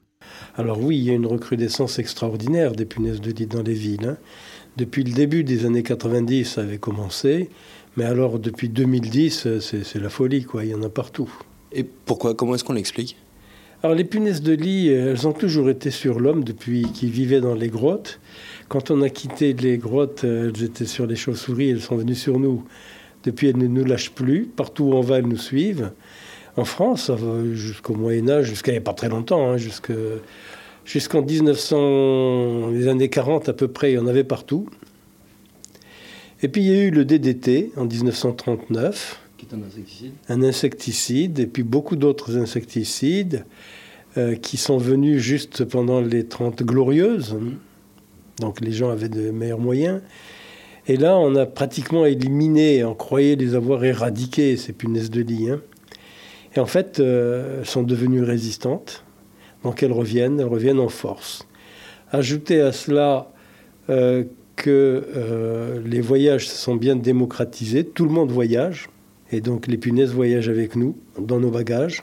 Alors 0.57 0.83
oui, 0.83 0.99
il 0.99 1.05
y 1.05 1.11
a 1.11 1.15
une 1.15 1.27
recrudescence 1.27 2.01
extraordinaire 2.01 2.73
des 2.73 2.85
punaises 2.85 3.21
de 3.21 3.31
lit 3.31 3.47
dans 3.47 3.63
les 3.63 3.75
villes. 3.75 4.09
Hein. 4.09 4.17
Depuis 4.77 5.05
le 5.05 5.13
début 5.13 5.45
des 5.45 5.67
années 5.67 5.85
90, 5.85 6.47
ça 6.47 6.63
avait 6.63 6.79
commencé. 6.79 7.49
Mais 7.97 8.05
alors 8.05 8.41
depuis 8.41 8.69
2010, 8.69 9.61
c'est 9.61 10.01
la 10.01 10.09
folie, 10.09 10.43
quoi. 10.43 10.65
Il 10.65 10.71
y 10.71 10.75
en 10.75 10.83
a 10.83 10.89
partout. 10.89 11.31
Et 11.73 11.85
pourquoi 11.85 12.35
Comment 12.35 12.55
est-ce 12.55 12.65
qu'on 12.65 12.73
l'explique? 12.73 13.17
Alors 13.83 13.97
les 13.97 14.05
punaises 14.05 14.43
de 14.43 14.53
lit, 14.53 14.89
elles 14.89 15.27
ont 15.27 15.33
toujours 15.33 15.71
été 15.71 15.91
sur 15.91 16.21
l'homme 16.21 16.45
depuis 16.45 16.83
qu'il 16.93 17.11
vivait 17.11 17.41
dans 17.41 17.55
les 17.55 17.69
grottes. 17.69 18.21
Quand 18.69 18.91
on 18.91 19.01
a 19.01 19.09
quitté 19.09 19.55
les 19.55 19.79
grottes, 19.79 20.25
elles 20.25 20.63
étaient 20.63 20.85
sur 20.85 21.07
les 21.07 21.17
chauves-souris, 21.17 21.71
elles 21.71 21.81
sont 21.81 21.97
venues 21.97 22.15
sur 22.15 22.39
nous. 22.39 22.65
Depuis, 23.25 23.49
elles 23.49 23.57
ne 23.57 23.67
nous 23.67 23.85
lâchent 23.85 24.13
plus. 24.13 24.45
Partout 24.45 24.85
où 24.85 24.93
on 24.95 25.01
va, 25.01 25.19
elles 25.19 25.27
nous 25.27 25.39
suivent 25.39 25.93
en 26.57 26.65
France, 26.65 27.11
jusqu'au 27.53 27.95
Moyen 27.95 28.29
Âge, 28.29 28.47
jusqu'à 28.47 28.73
il 28.73 28.75
n'y 28.75 28.79
a 28.79 28.83
pas 28.83 28.93
très 28.93 29.09
longtemps, 29.09 29.51
hein, 29.51 29.57
jusqu'en 30.85 31.23
1900, 31.23 32.71
les 32.71 32.89
années 32.89 33.09
40 33.09 33.49
à 33.49 33.53
peu 33.53 33.69
près, 33.69 33.93
il 33.93 33.95
y 33.95 33.99
en 33.99 34.07
avait 34.07 34.25
partout. 34.25 34.69
Et 36.43 36.49
puis 36.49 36.63
il 36.63 36.69
y 36.69 36.75
a 36.75 36.83
eu 36.83 36.91
le 36.91 37.05
DDT 37.05 37.73
en 37.77 37.85
1939. 37.85 39.21
Qui 39.41 39.47
est 39.47 39.57
un 39.57 39.63
insecticide. 39.63 40.13
Un 40.29 40.43
insecticide, 40.43 41.39
et 41.39 41.47
puis 41.47 41.63
beaucoup 41.63 41.97
d'autres 41.97 42.37
insecticides 42.37 43.47
euh, 44.19 44.37
qui 44.37 44.59
sont 44.59 44.77
venus 44.77 45.19
juste 45.23 45.65
pendant 45.65 46.03
les 46.03 46.27
30 46.27 46.63
glorieuses. 46.63 47.39
Donc 48.39 48.61
les 48.61 48.73
gens 48.73 48.91
avaient 48.91 49.09
de 49.09 49.31
meilleurs 49.31 49.59
moyens. 49.59 50.03
Et 50.89 50.99
là, 50.99 51.17
on 51.17 51.37
a 51.37 51.47
pratiquement 51.47 52.05
éliminé, 52.05 52.85
on 52.85 52.95
croyait 52.95 53.35
les 53.35 53.55
avoir 53.55 53.83
éradiqués, 53.83 54.59
ces 54.59 54.75
punaises 54.75 55.11
de 55.11 55.23
lit. 55.23 55.49
Hein. 55.49 55.63
Et 56.55 56.61
en 56.61 56.67
fait, 56.67 57.01
euh, 57.01 57.61
elles 57.61 57.67
sont 57.67 57.83
devenues 57.83 58.23
résistantes. 58.23 59.05
Donc 59.65 59.83
elles 59.83 59.93
reviennent, 59.93 60.39
elles 60.39 60.47
reviennent 60.49 60.81
en 60.81 60.91
force. 60.91 61.47
Ajoutez 62.13 62.61
à 62.61 62.73
cela 62.73 63.33
euh, 63.89 64.25
que 64.57 65.03
euh, 65.17 65.81
les 65.87 66.03
voyages 66.03 66.47
se 66.47 66.57
sont 66.57 66.77
bien 66.77 66.95
démocratisés, 66.95 67.85
tout 67.85 68.05
le 68.05 68.11
monde 68.11 68.31
voyage, 68.31 68.91
et 69.33 69.41
donc 69.41 69.67
les 69.67 69.79
punaises 69.79 70.13
voyagent 70.13 70.49
avec 70.49 70.77
nous 70.77 70.97
dans 71.19 71.41
nos 71.41 71.51
bagages. 71.51 72.03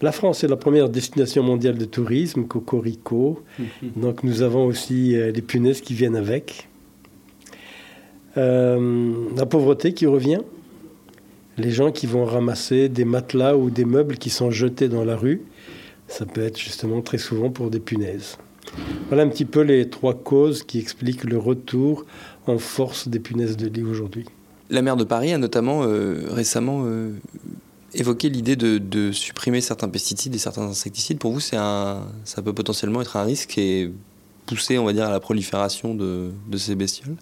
La 0.00 0.10
France 0.10 0.42
est 0.42 0.48
la 0.48 0.56
première 0.56 0.88
destination 0.88 1.44
mondiale 1.44 1.78
de 1.78 1.84
tourisme, 1.84 2.44
Cocorico. 2.44 3.42
donc 3.96 4.24
nous 4.24 4.42
avons 4.42 4.66
aussi 4.66 5.14
les 5.14 5.42
punaises 5.42 5.80
qui 5.80 5.94
viennent 5.94 6.16
avec. 6.16 6.68
la 8.34 9.46
pauvreté 9.48 9.92
qui 9.92 10.06
revient, 10.06 10.40
les 11.58 11.70
gens 11.70 11.92
qui 11.92 12.06
vont 12.06 12.24
ramasser 12.24 12.88
des 12.88 13.04
matelas 13.04 13.56
ou 13.56 13.70
des 13.70 13.84
meubles 13.84 14.16
qui 14.16 14.30
sont 14.30 14.50
jetés 14.50 14.88
dans 14.88 15.04
la 15.04 15.16
rue. 15.16 15.42
Ça 16.08 16.26
peut 16.26 16.42
être 16.42 16.58
justement 16.58 17.00
très 17.00 17.18
souvent 17.18 17.50
pour 17.50 17.70
des 17.70 17.80
punaises. 17.80 18.38
Voilà 19.08 19.22
un 19.22 19.28
petit 19.28 19.44
peu 19.44 19.60
les 19.60 19.88
trois 19.88 20.14
causes 20.14 20.62
qui 20.62 20.78
expliquent 20.78 21.24
le 21.24 21.38
retour 21.38 22.06
en 22.46 22.58
force 22.58 23.08
des 23.08 23.18
punaises 23.18 23.56
de 23.56 23.68
lit 23.68 23.82
aujourd'hui. 23.82 24.26
La 24.72 24.82
maire 24.82 24.96
de 24.96 25.04
Paris 25.04 25.32
a 25.32 25.38
notamment 25.38 25.82
euh, 25.84 26.24
récemment 26.30 26.84
euh, 26.86 27.12
évoqué 27.94 28.28
l'idée 28.28 28.56
de, 28.56 29.12
supprimer 29.12 29.60
certains 29.60 29.88
pesticides 29.88 30.34
et 30.34 30.38
certains 30.38 30.62
insecticides. 30.62 31.18
Pour 31.18 31.32
vous, 31.32 31.40
un, 31.52 32.06
ça 32.24 32.42
peut 32.42 32.54
potentiellement 32.54 33.02
être 33.02 33.16
un 33.16 33.22
risque 33.22 33.58
et 33.58 33.92
pousser, 34.46 34.78
on 34.78 34.84
va 34.84 34.94
dire, 34.94 35.04
à 35.04 35.10
la 35.10 35.20
prolifération 35.20 35.94
de 35.94 36.32
ces 36.56 36.74
bestioles? 36.74 37.16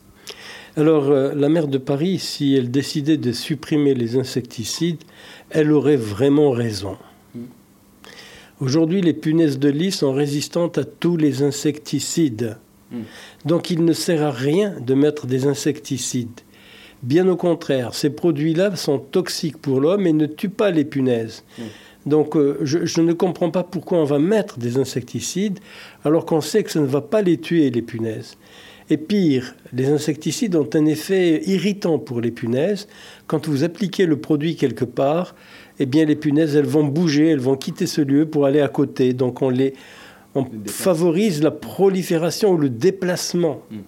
Alors, 0.76 1.10
euh, 1.10 1.34
la 1.34 1.48
maire 1.48 1.66
de 1.66 1.78
Paris, 1.78 2.18
si 2.18 2.54
elle 2.54 2.70
décidait 2.70 3.16
de 3.16 3.32
supprimer 3.32 3.94
les 3.94 4.16
insecticides, 4.16 5.02
elle 5.50 5.72
aurait 5.72 5.96
vraiment 5.96 6.52
raison. 6.52 6.96
Aujourd'hui, 8.60 9.00
les 9.00 9.14
punaises 9.14 9.58
de 9.58 9.68
lit 9.68 9.90
sont 9.90 10.12
résistantes 10.12 10.78
à 10.78 10.84
tous 10.84 11.16
les 11.16 11.42
insecticides. 11.42 12.56
Donc, 13.44 13.70
il 13.70 13.84
ne 13.84 13.92
sert 13.92 14.22
à 14.22 14.30
rien 14.30 14.74
de 14.80 14.94
mettre 14.94 15.26
des 15.26 15.46
insecticides. 15.46 16.40
Bien 17.02 17.26
au 17.28 17.36
contraire, 17.36 17.94
ces 17.94 18.10
produits-là 18.10 18.76
sont 18.76 18.98
toxiques 18.98 19.58
pour 19.58 19.80
l'homme 19.80 20.06
et 20.06 20.12
ne 20.12 20.26
tuent 20.26 20.50
pas 20.50 20.70
les 20.70 20.84
punaises. 20.84 21.44
Donc, 22.06 22.36
euh, 22.36 22.58
je, 22.62 22.84
je, 22.84 23.00
ne 23.00 23.12
comprends 23.12 23.50
pas 23.50 23.62
pourquoi 23.62 23.98
on 23.98 24.04
va 24.04 24.18
mettre 24.18 24.58
des 24.58 24.78
insecticides 24.78 25.58
alors 26.04 26.26
qu'on 26.26 26.40
sait 26.40 26.62
que 26.62 26.70
ça 26.70 26.80
ne 26.80 26.86
va 26.86 27.00
pas 27.00 27.22
les 27.22 27.38
tuer, 27.38 27.70
les 27.70 27.82
punaises. 27.82 28.36
Et 28.90 28.96
pire, 28.96 29.54
les 29.72 29.88
insecticides 29.88 30.56
ont 30.56 30.68
un 30.74 30.84
effet 30.86 31.42
irritant 31.46 31.98
pour 31.98 32.20
les 32.20 32.32
punaises. 32.32 32.88
Quand 33.28 33.46
vous 33.46 33.64
appliquez 33.64 34.04
le 34.04 34.18
produit 34.18 34.56
quelque 34.56 34.84
part, 34.84 35.36
eh 35.78 35.86
bien 35.86 36.04
les 36.04 36.16
punaises, 36.16 36.56
elles 36.56 36.66
vont 36.66 36.84
bouger, 36.84 37.28
elles 37.28 37.40
vont 37.40 37.56
quitter 37.56 37.86
ce 37.86 38.00
lieu 38.00 38.26
pour 38.26 38.46
aller 38.46 38.60
à 38.60 38.68
côté. 38.68 39.12
Donc 39.12 39.42
on 39.42 39.48
les 39.48 39.74
on 40.34 40.46
favorise 40.66 41.42
la 41.42 41.50
prolifération 41.50 42.52
ou 42.52 42.56
le 42.56 42.70
déplacement 42.70 43.62
hmm. 43.70 43.78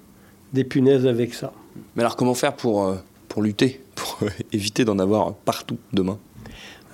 des 0.53 0.65
punaises 0.65 1.07
avec 1.07 1.35
ça. 1.35 1.53
Mais 1.97 2.03
alors 2.03 2.17
comment 2.17 2.35
faire 2.35 2.55
pour, 2.55 2.85
euh, 2.85 2.95
pour 3.29 3.43
lutter, 3.43 3.81
pour 3.95 4.19
euh, 4.23 4.31
éviter 4.53 4.85
d'en 4.85 4.99
avoir 4.99 5.35
partout 5.35 5.79
demain? 5.93 6.19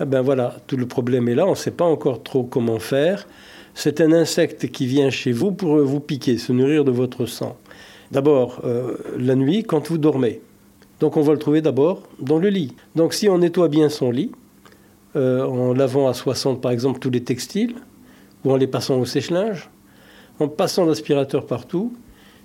Ah 0.01 0.05
ben 0.05 0.21
voilà, 0.21 0.57
tout 0.67 0.77
le 0.77 0.87
problème 0.87 1.29
est 1.29 1.35
là, 1.35 1.47
on 1.47 1.51
ne 1.51 1.57
sait 1.57 1.73
pas 1.73 1.85
encore 1.85 2.23
trop 2.23 2.45
comment 2.45 2.79
faire. 2.79 3.27
C'est 3.75 4.01
un 4.01 4.13
insecte 4.13 4.71
qui 4.71 4.87
vient 4.87 5.11
chez 5.11 5.33
vous 5.33 5.53
pour 5.53 5.79
vous 5.79 6.01
piquer, 6.01 6.39
se 6.39 6.53
nourrir 6.53 6.85
de 6.85 6.91
votre 6.91 7.27
sang. 7.27 7.57
D'abord, 8.11 8.61
euh, 8.65 8.97
la 9.19 9.35
nuit, 9.35 9.65
quand 9.65 9.89
vous 9.89 9.99
dormez. 9.99 10.41
Donc 11.01 11.17
on 11.17 11.23
va 11.23 11.33
le 11.33 11.39
trouver 11.39 11.61
d'abord 11.61 12.03
dans 12.21 12.39
le 12.39 12.49
lit. 12.49 12.75
Donc 12.97 13.15
si 13.15 13.29
on 13.29 13.39
nettoie 13.39 13.69
bien 13.69 13.89
son 13.89 14.11
lit, 14.11 14.33
euh, 15.17 15.45
en 15.45 15.75
lavant 15.75 16.09
à 16.09 16.15
60 16.15 16.61
par 16.61 16.73
exemple 16.73 16.99
tous 16.99 17.11
les 17.11 17.23
textiles, 17.23 17.77
ou 18.45 18.53
en 18.53 18.57
les 18.57 18.67
passant 18.67 18.99
au 18.99 19.05
sèche-linge, 19.05 19.71
en 20.39 20.49
passant 20.49 20.85
l'aspirateur 20.85 21.47
partout, 21.47 21.93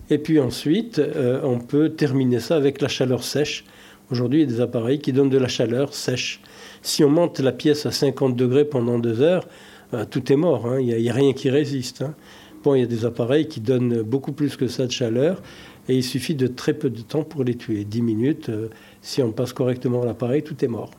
et 0.10 0.18
puis 0.18 0.40
ensuite 0.40 1.00
euh, 1.00 1.42
on 1.44 1.60
peut 1.60 1.90
terminer 1.90 2.40
ça 2.40 2.56
avec 2.56 2.82
la 2.82 2.88
chaleur 2.88 3.24
sèche. 3.24 3.66
Aujourd'hui, 4.12 4.42
il 4.42 4.50
y 4.50 4.54
a 4.54 4.56
des 4.56 4.62
appareils 4.62 5.00
qui 5.00 5.14
donnent 5.14 5.30
de 5.30 5.38
la 5.38 5.48
chaleur 5.48 5.94
sèche. 5.94 6.42
Si 6.82 7.04
on 7.04 7.10
monte 7.10 7.40
la 7.40 7.52
pièce 7.52 7.86
à 7.86 7.92
50 7.92 8.36
degrés 8.36 8.66
pendant 8.66 9.00
deux 9.00 9.22
heures, 9.22 9.48
tout 10.12 10.32
est 10.32 10.36
mort, 10.36 10.68
hein. 10.68 10.80
il 10.80 10.96
n'y 10.96 11.10
a, 11.10 11.14
rien 11.14 11.34
qui 11.34 11.50
résiste. 11.50 12.02
Hein 12.02 12.14
il 12.72 12.80
y 12.80 12.84
a 12.84 12.88
des 12.88 13.06
appareils 13.06 13.48
qui 13.48 13.60
donnent 13.60 14.02
beaucoup 14.02 14.32
plus 14.32 14.56
que 14.56 14.68
ça 14.68 14.88
de 14.88 14.92
chaleur 14.92 15.42
et 15.90 15.98
il 15.98 16.04
suffit 16.04 16.36
de 16.36 16.48
très 16.48 16.74
peu 16.74 16.90
de 16.90 17.02
temps 17.02 17.24
pour 17.24 17.44
les 17.44 17.56
tuer. 17.56 17.84
10 17.84 18.02
minutes, 18.02 18.50
euh, 18.50 18.70
si 19.02 19.22
on 19.22 19.32
passe 19.32 19.52
correctement 19.52 20.06
l'appareil, 20.06 20.44
tout 20.44 20.64
est 20.64 20.70
mort. 20.70 20.92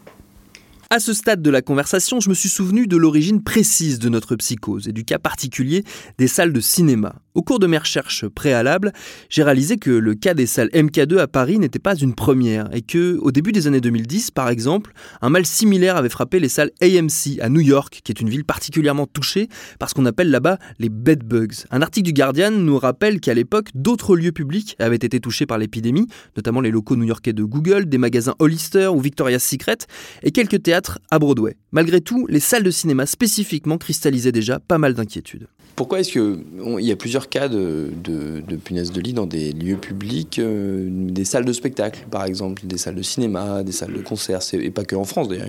À 0.90 1.00
ce 1.00 1.14
stade 1.14 1.40
de 1.40 1.50
la 1.50 1.62
conversation, 1.62 2.20
je 2.20 2.28
me 2.28 2.34
suis 2.34 2.50
souvenu 2.50 2.86
de 2.86 2.96
l'origine 2.96 3.42
précise 3.42 3.98
de 3.98 4.10
notre 4.10 4.36
psychose 4.36 4.86
et 4.86 4.92
du 4.92 5.04
cas 5.04 5.18
particulier 5.18 5.84
des 6.18 6.28
salles 6.28 6.52
de 6.52 6.60
cinéma. 6.60 7.16
Au 7.34 7.42
cours 7.42 7.58
de 7.58 7.66
mes 7.66 7.78
recherches 7.78 8.28
préalables, 8.28 8.92
j'ai 9.28 9.42
réalisé 9.42 9.76
que 9.76 9.90
le 9.90 10.14
cas 10.14 10.34
des 10.34 10.46
salles 10.46 10.68
MK2 10.68 11.18
à 11.18 11.26
Paris 11.26 11.58
n'était 11.58 11.80
pas 11.80 11.96
une 11.96 12.14
première 12.14 12.72
et 12.72 12.80
que, 12.80 13.18
au 13.20 13.32
début 13.32 13.50
des 13.50 13.66
années 13.66 13.80
2010, 13.80 14.30
par 14.30 14.48
exemple, 14.48 14.92
un 15.20 15.30
mal 15.30 15.44
similaire 15.44 15.96
avait 15.96 16.08
frappé 16.08 16.38
les 16.38 16.48
salles 16.48 16.70
AMC 16.80 17.40
à 17.40 17.48
New 17.48 17.60
York, 17.60 18.02
qui 18.04 18.12
est 18.12 18.20
une 18.20 18.30
ville 18.30 18.44
particulièrement 18.44 19.08
touchée 19.08 19.48
par 19.80 19.90
ce 19.90 19.94
qu'on 19.94 20.06
appelle 20.06 20.30
là-bas 20.30 20.58
les 20.78 20.88
bedbugs. 20.88 21.64
Un 21.72 21.82
article 21.82 22.06
du 22.06 22.12
Guardian 22.12 22.52
nous 22.52 22.78
rappelle 22.78 23.18
qu'à 23.18 23.34
l'époque, 23.34 23.70
d'autres 23.74 24.14
lieux 24.14 24.30
publics 24.30 24.76
avaient 24.78 24.94
été 24.94 25.18
touchés 25.18 25.44
par 25.44 25.58
l'épidémie, 25.58 26.06
notamment 26.36 26.60
les 26.60 26.70
locaux 26.70 26.94
new-yorkais 26.94 27.32
de 27.32 27.42
Google, 27.42 27.86
des 27.86 27.98
magasins 27.98 28.36
Hollister 28.38 28.86
ou 28.86 29.00
Victoria's 29.00 29.42
Secret 29.42 29.78
et 30.22 30.30
quelques 30.30 30.62
théâtres 30.62 31.00
à 31.10 31.18
Broadway. 31.18 31.56
Malgré 31.72 32.00
tout, 32.00 32.28
les 32.28 32.38
salles 32.38 32.62
de 32.62 32.70
cinéma 32.70 33.06
spécifiquement 33.06 33.76
cristallisaient 33.76 34.30
déjà 34.30 34.60
pas 34.60 34.78
mal 34.78 34.94
d'inquiétudes. 34.94 35.48
Pourquoi 35.76 35.98
est-ce 35.98 36.12
qu'il 36.12 36.84
y 36.84 36.92
a 36.92 36.96
plusieurs 36.96 37.28
cas 37.28 37.48
de, 37.48 37.90
de, 38.02 38.56
punaises 38.56 38.92
de 38.92 39.00
lit 39.00 39.12
dans 39.12 39.26
des 39.26 39.52
lieux 39.52 39.76
publics, 39.76 40.38
euh, 40.38 40.88
des 40.88 41.24
salles 41.24 41.44
de 41.44 41.52
spectacle 41.52 42.06
par 42.10 42.24
exemple, 42.24 42.62
des 42.64 42.78
salles 42.78 42.94
de 42.94 43.02
cinéma, 43.02 43.64
des 43.64 43.72
salles 43.72 43.92
de 43.92 44.00
concert, 44.00 44.40
et 44.52 44.70
pas 44.70 44.84
que 44.84 44.94
en 44.94 45.04
France 45.04 45.28
d'ailleurs, 45.28 45.48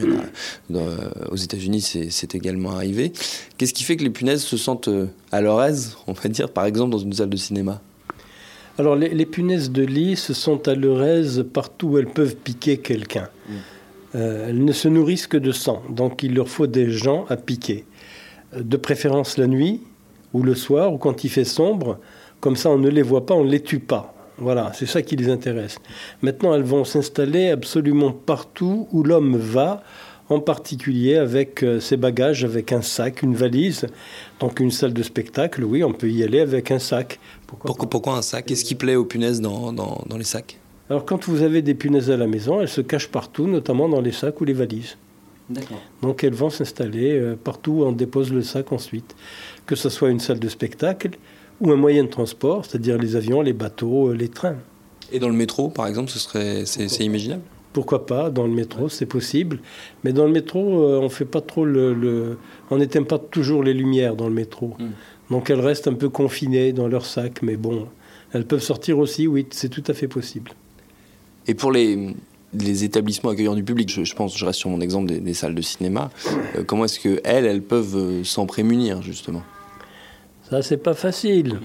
aux 1.29 1.35
États-Unis 1.35 2.07
c'est 2.09 2.35
également 2.35 2.71
arrivé. 2.71 3.11
Qu'est-ce 3.57 3.73
qui 3.73 3.83
fait 3.83 3.97
que 3.97 4.03
les 4.03 4.09
punaises 4.09 4.41
se 4.41 4.57
sentent 4.57 4.87
euh, 4.87 5.05
à 5.31 5.41
leur 5.41 5.61
aise, 5.61 5.95
on 6.07 6.13
va 6.13 6.29
dire, 6.29 6.49
par 6.49 6.65
exemple 6.65 6.91
dans 6.91 6.97
une 6.97 7.13
salle 7.13 7.29
de 7.29 7.37
cinéma? 7.37 7.81
Alors 8.77 8.95
les, 8.95 9.25
punaises 9.25 9.71
de 9.71 9.83
lit 9.83 10.15
se 10.15 10.33
sont 10.33 10.67
à 10.67 10.73
leur 10.73 11.03
aise 11.03 11.45
partout 11.53 11.89
où 11.89 11.97
elles 11.97 12.11
peuvent 12.11 12.35
piquer 12.35 12.77
quelqu'un. 12.77 13.29
Mm. 13.47 13.53
Euh, 14.15 14.49
elles 14.49 14.63
ne 14.63 14.71
se 14.71 14.87
nourrissent 14.87 15.27
que 15.27 15.37
de 15.37 15.51
sang, 15.51 15.83
donc 15.89 16.23
il 16.23 16.33
leur 16.33 16.49
faut 16.49 16.67
des 16.67 16.89
gens 16.89 17.25
à 17.29 17.37
piquer. 17.37 17.85
De 18.57 18.77
préférence 18.77 19.37
la 19.37 19.47
nuit, 19.47 19.81
ou 20.35 20.43
le 20.43 20.53
soir, 20.53 20.93
ou 20.93 20.97
quand 20.97 21.23
il 21.23 21.29
fait 21.29 21.45
sombre, 21.45 21.99
comme 22.41 22.57
ça 22.57 22.69
on 22.69 22.77
ne 22.77 22.89
les 22.89 23.01
voit 23.01 23.25
pas, 23.25 23.33
on 23.33 23.45
ne 23.45 23.49
les 23.49 23.61
tue 23.61 23.79
pas. 23.79 24.13
Voilà, 24.37 24.71
c'est 24.73 24.85
ça 24.85 25.01
qui 25.01 25.15
les 25.15 25.29
intéresse. 25.29 25.77
Maintenant, 26.21 26.53
elles 26.53 26.69
vont 26.75 26.83
s'installer 26.83 27.51
absolument 27.51 28.11
partout 28.11 28.87
où 28.91 29.01
l'homme 29.01 29.37
va, 29.37 29.81
en 30.27 30.41
particulier 30.41 31.15
avec 31.15 31.63
euh, 31.63 31.79
ses 31.79 31.95
bagages, 31.95 32.43
avec 32.43 32.73
un 32.73 32.81
sac, 32.81 33.21
une 33.21 33.35
valise. 33.35 33.87
Donc 34.41 34.59
une 34.59 34.71
salle 34.71 34.91
de 34.91 35.03
spectacle, 35.03 35.63
oui, 35.63 35.83
on 35.85 35.93
peut 35.93 36.09
y 36.09 36.21
aller 36.21 36.41
avec 36.41 36.71
un 36.71 36.79
sac. 36.79 37.19
Pourquoi, 37.47 37.89
pourquoi, 37.89 38.17
un 38.17 38.21
sac? 38.21 38.45
Qu'est-ce 38.45 38.65
qui 38.65 38.75
plaît 38.75 38.95
aux 38.95 39.05
punaises 39.05 39.39
dans, 39.39 39.71
dans, 39.71 40.01
dans 40.09 40.17
les 40.17 40.25
sacs? 40.25 40.59
Alors 40.89 41.05
quand 41.05 41.29
vous 41.29 41.41
avez 41.41 41.61
des 41.61 41.73
punaises 41.73 42.11
à 42.11 42.17
la 42.17 42.27
maison, 42.27 42.59
elles 42.59 42.67
se 42.67 42.81
cachent 42.81 43.07
partout, 43.07 43.47
notamment 43.47 43.87
dans 43.87 44.01
les 44.01 44.11
sacs 44.11 44.41
ou 44.41 44.45
les 44.45 44.53
valises. 44.53 44.97
Donc 46.01 46.23
elles 46.23 46.33
vont 46.33 46.49
s'installer 46.49 47.13
euh, 47.13 47.35
partout 47.35 47.71
où 47.71 47.83
on 47.83 47.91
dépose 47.91 48.33
le 48.33 48.41
sac 48.41 48.71
ensuite. 48.71 49.15
Que 49.65 49.75
ce 49.75 49.89
soit 49.89 50.09
une 50.09 50.19
salle 50.19 50.39
de 50.39 50.49
spectacle 50.49 51.11
ou 51.61 51.71
un 51.71 51.75
moyen 51.75 52.03
de 52.03 52.09
transport, 52.09 52.65
c'est-à-dire 52.65 52.97
les 52.97 53.15
avions, 53.15 53.41
les 53.41 53.53
bateaux, 53.53 54.09
euh, 54.09 54.13
les 54.13 54.29
trains. 54.29 54.57
Et 55.11 55.19
dans 55.19 55.29
le 55.29 55.35
métro, 55.35 55.69
par 55.69 55.87
exemple, 55.87 56.09
ce 56.09 56.19
serait, 56.19 56.65
c'est, 56.65 57.03
imaginable? 57.03 57.43
Pourquoi 57.73 58.05
pas 58.05 58.29
Dans 58.29 58.47
le 58.47 58.53
métro, 58.53 58.89
c'est 58.89 59.05
possible. 59.05 59.59
Mais 60.03 60.13
dans 60.13 60.25
le 60.25 60.31
métro, 60.31 60.81
euh, 60.81 60.99
on 60.99 61.09
fait 61.09 61.25
pas 61.25 61.41
trop 61.41 61.65
le, 61.65 62.37
on 62.71 62.77
n'éteint 62.77 63.03
pas 63.03 63.19
toujours 63.19 63.63
les 63.63 63.73
lumières 63.73 64.15
dans 64.15 64.27
le 64.27 64.33
métro. 64.33 64.75
Hmm. 64.79 64.91
Donc 65.29 65.49
elles 65.49 65.59
restent 65.59 65.87
un 65.87 65.93
peu 65.93 66.09
confinées 66.09 66.73
dans 66.73 66.87
leur 66.87 67.05
sac. 67.05 67.41
Mais 67.43 67.55
bon, 67.55 67.87
elles 68.33 68.45
peuvent 68.45 68.63
sortir 68.63 68.97
aussi. 68.97 69.27
Oui, 69.27 69.45
c'est 69.51 69.69
tout 69.69 69.83
à 69.87 69.93
fait 69.93 70.07
possible. 70.07 70.51
Et 71.47 71.53
pour 71.53 71.71
les 71.71 72.15
les 72.63 72.83
établissements 72.83 73.31
accueillants 73.31 73.55
du 73.55 73.63
public, 73.63 73.89
je, 73.89 74.15
pense, 74.15 74.37
je 74.37 74.45
reste 74.45 74.59
sur 74.59 74.69
mon 74.69 74.81
exemple 74.81 75.11
des, 75.11 75.33
salles 75.33 75.55
de 75.55 75.61
cinéma, 75.61 76.09
euh, 76.55 76.63
comment 76.65 76.85
est-ce 76.85 76.99
qu'elles, 76.99 77.45
elles, 77.45 77.61
peuvent 77.61 77.95
euh, 77.95 78.23
s'en 78.23 78.45
prémunir, 78.45 79.01
justement? 79.01 79.43
Ça, 80.49 80.61
c'est 80.61 80.77
pas 80.77 80.93
facile. 80.93 81.59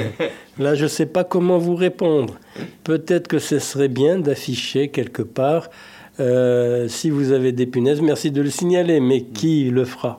Là, 0.58 0.74
je 0.74 0.84
ne 0.84 0.88
sais 0.88 1.06
pas 1.06 1.22
comment 1.22 1.58
vous 1.58 1.76
répondre. 1.76 2.38
Peut-être 2.82 3.28
que 3.28 3.38
ce 3.38 3.58
serait 3.58 3.88
bien 3.88 4.18
d'afficher 4.18 4.88
quelque 4.88 5.22
part, 5.22 5.70
euh, 6.18 6.88
si 6.88 7.10
vous 7.10 7.32
avez 7.32 7.52
des 7.52 7.66
punaises, 7.66 8.00
merci 8.00 8.30
de 8.30 8.42
le 8.42 8.50
signaler, 8.50 9.00
mais 9.00 9.22
qui 9.22 9.70
le 9.70 9.84
fera? 9.84 10.18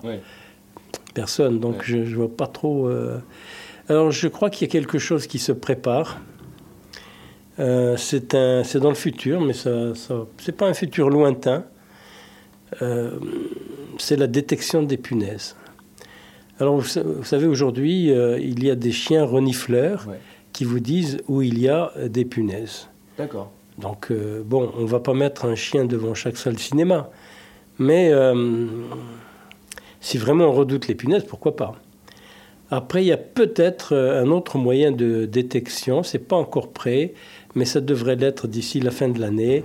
Personne, 1.13 1.59
donc 1.59 1.83
je 1.83 1.97
ne 1.97 2.15
vois 2.15 2.35
pas 2.35 2.47
trop... 2.47 2.89
Alors, 3.89 4.11
je 4.11 4.27
crois 4.27 4.49
qu'il 4.49 4.67
y 4.67 4.69
a 4.69 4.71
quelque 4.71 4.99
chose 4.99 5.27
qui 5.27 5.39
se 5.39 5.53
prépare. 5.53 6.19
Euh, 7.59 7.97
c'est 7.97 8.33
dans 8.33 8.89
le 8.89 8.95
futur, 8.95 9.41
mais 9.41 9.53
ce 9.53 9.93
n'est 10.47 10.53
pas 10.53 10.67
un 10.67 10.73
futur 10.73 11.09
lointain. 11.09 11.63
Euh, 12.81 13.11
c'est 13.97 14.15
la 14.15 14.27
détection 14.27 14.83
des 14.83 14.97
punaises. 14.97 15.55
Alors, 16.59 16.79
vous, 16.79 17.23
savez, 17.23 17.47
aujourd'hui, 17.47 18.11
euh, 18.11 18.39
il 18.39 18.63
y 18.63 18.71
a 18.71 18.75
des 18.75 18.91
chiens 18.91 19.23
renifleurs 19.23 20.07
qui 20.53 20.65
vous 20.65 20.79
disent 20.79 21.19
où 21.27 21.41
il 21.41 21.59
y 21.59 21.69
a 21.69 21.91
des 22.07 22.25
punaises. 22.25 22.87
D'accord. 23.17 23.51
Donc, 23.77 24.11
bon, 24.45 24.71
on 24.75 24.81
ne 24.81 24.87
va 24.87 24.99
pas 24.99 25.13
mettre 25.13 25.45
un 25.45 25.53
chien 25.53 25.85
devant 25.85 26.15
chaque 26.15 26.37
salle 26.37 26.55
de 26.55 26.59
cinéma. 26.59 27.11
Mais 27.77 28.11
si 30.01 30.17
vraiment 30.17 30.45
on 30.45 30.51
redoute 30.51 30.87
les 30.87 30.95
punaises, 30.95 31.25
pourquoi 31.25 31.55
pas? 31.55 31.75
Après, 32.71 33.03
il 33.03 33.07
y 33.07 33.11
a 33.11 33.17
peut-être 33.17 33.95
un 33.95 34.31
autre 34.31 34.57
moyen 34.57 34.91
de 34.91 35.25
détection, 35.25 36.01
c'est 36.01 36.19
pas 36.19 36.35
encore 36.35 36.71
prêt, 36.73 37.13
mais 37.57 37.65
ça 37.65 37.81
devrait 37.81 38.15
l'être 38.15 38.47
d'ici 38.47 38.79
la 38.79 38.91
fin 38.91 39.09
de 39.09 39.19
l'année, 39.19 39.63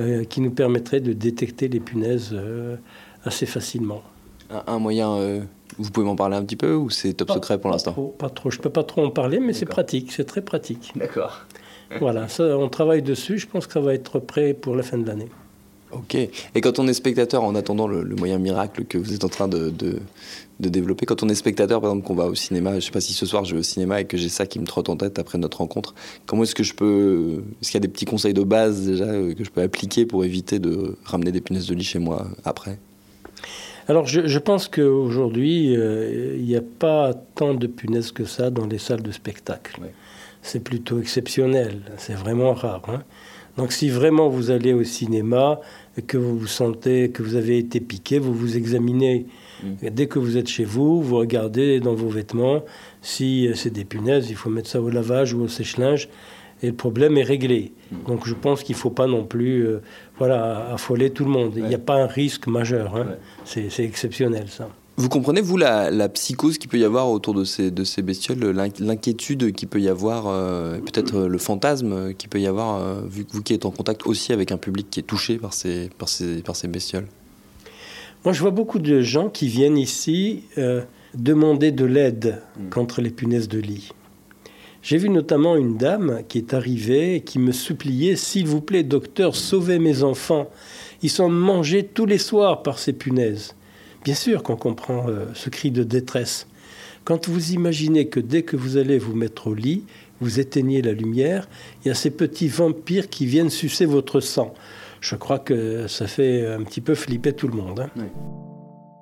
euh, 0.00 0.24
qui 0.24 0.40
nous 0.40 0.50
permettrait 0.50 1.00
de 1.00 1.12
détecter 1.12 1.68
les 1.68 1.78
punaises 1.78 2.30
euh, 2.32 2.76
assez 3.24 3.46
facilement. 3.46 4.02
Un, 4.66 4.78
moyen, 4.78 5.14
euh, 5.14 5.42
vous 5.78 5.90
pouvez 5.90 6.06
m'en 6.06 6.16
parler 6.16 6.36
un 6.36 6.44
petit 6.44 6.56
peu 6.56 6.74
ou 6.74 6.90
c'est 6.90 7.12
top 7.12 7.30
secret 7.30 7.58
pour 7.58 7.70
l'instant 7.70 7.92
Pas 8.18 8.30
trop, 8.30 8.50
je 8.50 8.58
ne 8.58 8.62
peux 8.62 8.70
pas 8.70 8.82
trop 8.82 9.04
en 9.04 9.10
parler, 9.10 9.40
mais 9.40 9.52
c'est 9.52 9.66
pratique, 9.66 10.10
c'est 10.12 10.24
très 10.24 10.42
pratique. 10.42 10.92
D'accord. 10.96 11.42
Voilà, 12.00 12.28
ça, 12.28 12.58
on 12.58 12.68
travaille 12.68 13.02
dessus, 13.02 13.38
je 13.38 13.46
pense 13.46 13.66
que 13.66 13.74
ça 13.74 13.80
va 13.80 13.94
être 13.94 14.18
prêt 14.18 14.52
pour 14.54 14.74
la 14.74 14.82
fin 14.82 14.98
de 14.98 15.06
l'année. 15.06 15.28
Ok. 15.94 16.14
Et 16.14 16.60
quand 16.60 16.78
on 16.78 16.88
est 16.88 16.94
spectateur, 16.94 17.42
en 17.44 17.54
attendant 17.54 17.86
le, 17.86 18.04
moyen 18.16 18.38
miracle 18.38 18.84
que 18.84 18.98
vous 18.98 19.14
êtes 19.14 19.24
en 19.24 19.28
train 19.28 19.48
de, 19.48 19.70
de, 19.70 19.98
développer, 20.58 21.06
quand 21.06 21.22
on 21.22 21.28
est 21.28 21.34
spectateur, 21.34 21.80
par 21.80 21.90
exemple, 21.90 22.06
qu'on 22.06 22.14
va 22.14 22.26
au 22.26 22.34
cinéma, 22.34 22.70
je 22.72 22.76
ne 22.76 22.80
sais 22.80 22.90
pas 22.90 23.00
si 23.00 23.12
ce 23.12 23.26
soir 23.26 23.44
je 23.44 23.54
vais 23.54 23.60
au 23.60 23.64
cinéma 23.64 24.00
et 24.00 24.04
que 24.06 24.16
j'ai 24.16 24.28
ça 24.28 24.46
qui 24.46 24.58
me 24.58 24.66
trotte 24.66 24.88
en 24.88 24.96
tête 24.96 25.18
après 25.18 25.38
notre 25.38 25.58
rencontre, 25.58 25.94
comment 26.26 26.42
est-ce 26.42 26.54
que 26.54 26.62
je 26.62 26.74
peux. 26.74 27.42
Est-ce 27.60 27.70
qu'il 27.70 27.78
y 27.78 27.82
a 27.82 27.86
des 27.86 27.92
petits 27.92 28.06
conseils 28.06 28.34
de 28.34 28.42
base 28.42 28.86
déjà 28.86 29.04
euh, 29.04 29.34
que 29.34 29.44
je 29.44 29.50
peux 29.50 29.62
appliquer 29.62 30.06
pour 30.06 30.24
éviter 30.24 30.58
de 30.58 30.96
ramener 31.04 31.32
des 31.32 31.40
punaises 31.40 31.66
de 31.66 31.74
lit 31.74 31.84
chez 31.84 31.98
moi 31.98 32.26
après? 32.44 32.78
Alors 33.86 34.06
je, 34.06 34.38
pense 34.38 34.68
qu'aujourd'hui, 34.68 35.76
euh, 35.76 36.36
il 36.38 36.44
n'y 36.44 36.56
a 36.56 36.62
pas 36.62 37.12
tant 37.34 37.52
de 37.52 37.66
punaises 37.66 38.12
que 38.12 38.24
ça 38.24 38.48
dans 38.48 38.66
les 38.66 38.78
salles 38.78 39.02
de 39.02 39.12
spectacle. 39.12 39.78
C'est 40.40 40.60
plutôt 40.60 41.00
exceptionnel, 41.00 41.82
c'est 41.98 42.14
vraiment 42.14 42.54
rare. 42.54 42.82
Hein. 42.88 43.02
Donc 43.56 43.72
si 43.72 43.90
vraiment 43.90 44.28
vous 44.28 44.50
allez 44.50 44.72
au 44.72 44.84
cinéma, 44.84 45.60
que 46.02 46.16
vous 46.16 46.38
vous 46.38 46.46
sentez 46.46 47.10
que 47.10 47.22
vous 47.22 47.36
avez 47.36 47.58
été 47.58 47.80
piqué, 47.80 48.18
vous 48.18 48.34
vous 48.34 48.56
examinez. 48.56 49.26
Mm. 49.62 49.90
Dès 49.90 50.06
que 50.06 50.18
vous 50.18 50.36
êtes 50.36 50.48
chez 50.48 50.64
vous, 50.64 51.02
vous 51.02 51.16
regardez 51.16 51.80
dans 51.80 51.94
vos 51.94 52.08
vêtements. 52.08 52.64
Si 53.02 53.48
c'est 53.54 53.70
des 53.70 53.84
punaises, 53.84 54.30
il 54.30 54.36
faut 54.36 54.50
mettre 54.50 54.68
ça 54.68 54.80
au 54.80 54.90
lavage 54.90 55.34
ou 55.34 55.42
au 55.42 55.48
sèche-linge. 55.48 56.08
Et 56.62 56.68
le 56.68 56.74
problème 56.74 57.16
est 57.16 57.24
réglé. 57.24 57.72
Mm. 57.90 57.96
Donc 58.06 58.26
je 58.26 58.34
pense 58.34 58.62
qu'il 58.62 58.76
ne 58.76 58.80
faut 58.80 58.90
pas 58.90 59.06
non 59.06 59.24
plus 59.24 59.66
euh, 59.66 59.82
voilà, 60.18 60.70
affoler 60.72 61.10
tout 61.10 61.24
le 61.24 61.30
monde. 61.30 61.54
Il 61.56 61.64
n'y 61.64 61.74
a 61.74 61.78
pas 61.78 61.96
un 61.96 62.06
risque 62.06 62.46
majeur. 62.46 62.96
Hein. 62.96 63.16
C'est 63.44 63.84
exceptionnel 63.84 64.48
ça. 64.48 64.68
Vous 64.96 65.08
comprenez, 65.08 65.40
vous, 65.40 65.56
la, 65.56 66.08
psychose 66.08 66.56
qu'il 66.56 66.70
peut 66.70 66.78
y 66.78 66.84
avoir 66.84 67.10
autour 67.10 67.34
de 67.34 67.42
ces, 67.42 67.72
de 67.72 67.82
ces 67.82 68.00
bestioles, 68.00 68.38
l'inquiétude 68.78 69.52
qu'il 69.52 69.66
peut 69.66 69.80
y 69.80 69.88
avoir, 69.88 70.28
euh, 70.28 70.78
peut-être 70.78 71.16
euh, 71.16 71.28
le 71.28 71.38
fantasme 71.38 72.14
qu'il 72.14 72.28
peut 72.28 72.40
y 72.40 72.46
avoir, 72.46 72.80
euh, 72.80 73.00
vu 73.04 73.24
que 73.24 73.32
vous 73.32 73.42
qui 73.42 73.54
êtes 73.54 73.66
en 73.66 73.72
contact 73.72 74.06
aussi 74.06 74.32
avec 74.32 74.52
un 74.52 74.56
public 74.56 74.86
qui 74.90 75.00
est 75.00 75.04
touché 75.04 75.38
par 75.38 75.52
ces, 75.52 75.90
par 75.98 76.08
ces, 76.08 76.42
par 76.42 76.54
ces 76.54 76.68
bestioles? 76.68 77.08
Moi, 78.24 78.32
je 78.32 78.40
vois 78.40 78.52
beaucoup 78.52 78.78
de 78.78 79.00
gens 79.00 79.28
qui 79.28 79.48
viennent 79.48 79.76
ici 79.76 80.44
demander 81.14 81.72
de 81.72 81.84
l'aide 81.84 82.40
mm. 82.56 82.68
contre 82.68 83.02
les 83.02 83.10
punaises 83.10 83.48
de 83.48 83.58
lit. 83.58 83.90
J'ai 84.80 84.98
vu 84.98 85.08
notamment 85.08 85.56
une 85.56 85.76
dame 85.76 86.22
qui 86.28 86.38
est 86.38 86.54
arrivée 86.54 87.16
et 87.16 87.20
qui 87.22 87.40
me 87.40 87.52
suppliait 87.52 88.16
S'il 88.16 88.46
vous 88.46 88.60
plaît, 88.60 88.84
docteur, 88.84 89.34
sauvez 89.34 89.80
mes 89.80 90.04
enfants. 90.04 90.48
Ils 91.02 91.10
sont 91.10 91.28
mangés 91.28 91.84
tous 91.84 92.06
les 92.06 92.18
soirs 92.18 92.62
par 92.62 92.78
ces 92.78 92.92
punaises. 92.92 93.54
Bien 94.04 94.14
sûr 94.14 94.42
qu'on 94.42 94.56
comprend 94.56 95.08
euh, 95.08 95.26
ce 95.32 95.48
cri 95.48 95.70
de 95.70 95.82
détresse. 95.82 96.46
Quand 97.04 97.28
vous 97.28 97.52
imaginez 97.52 98.08
que 98.08 98.20
dès 98.20 98.42
que 98.42 98.54
vous 98.54 98.76
allez 98.76 98.98
vous 98.98 99.14
mettre 99.14 99.46
au 99.46 99.54
lit, 99.54 99.84
vous 100.20 100.40
éteignez 100.40 100.82
la 100.82 100.92
lumière, 100.92 101.48
il 101.82 101.88
y 101.88 101.90
a 101.90 101.94
ces 101.94 102.10
petits 102.10 102.48
vampires 102.48 103.08
qui 103.08 103.24
viennent 103.24 103.50
sucer 103.50 103.86
votre 103.86 104.20
sang. 104.20 104.52
Je 105.00 105.16
crois 105.16 105.38
que 105.38 105.86
ça 105.86 106.06
fait 106.06 106.46
un 106.46 106.62
petit 106.64 106.82
peu 106.82 106.94
flipper 106.94 107.32
tout 107.32 107.48
le 107.48 107.54
monde. 107.54 107.80
Hein. 107.80 108.06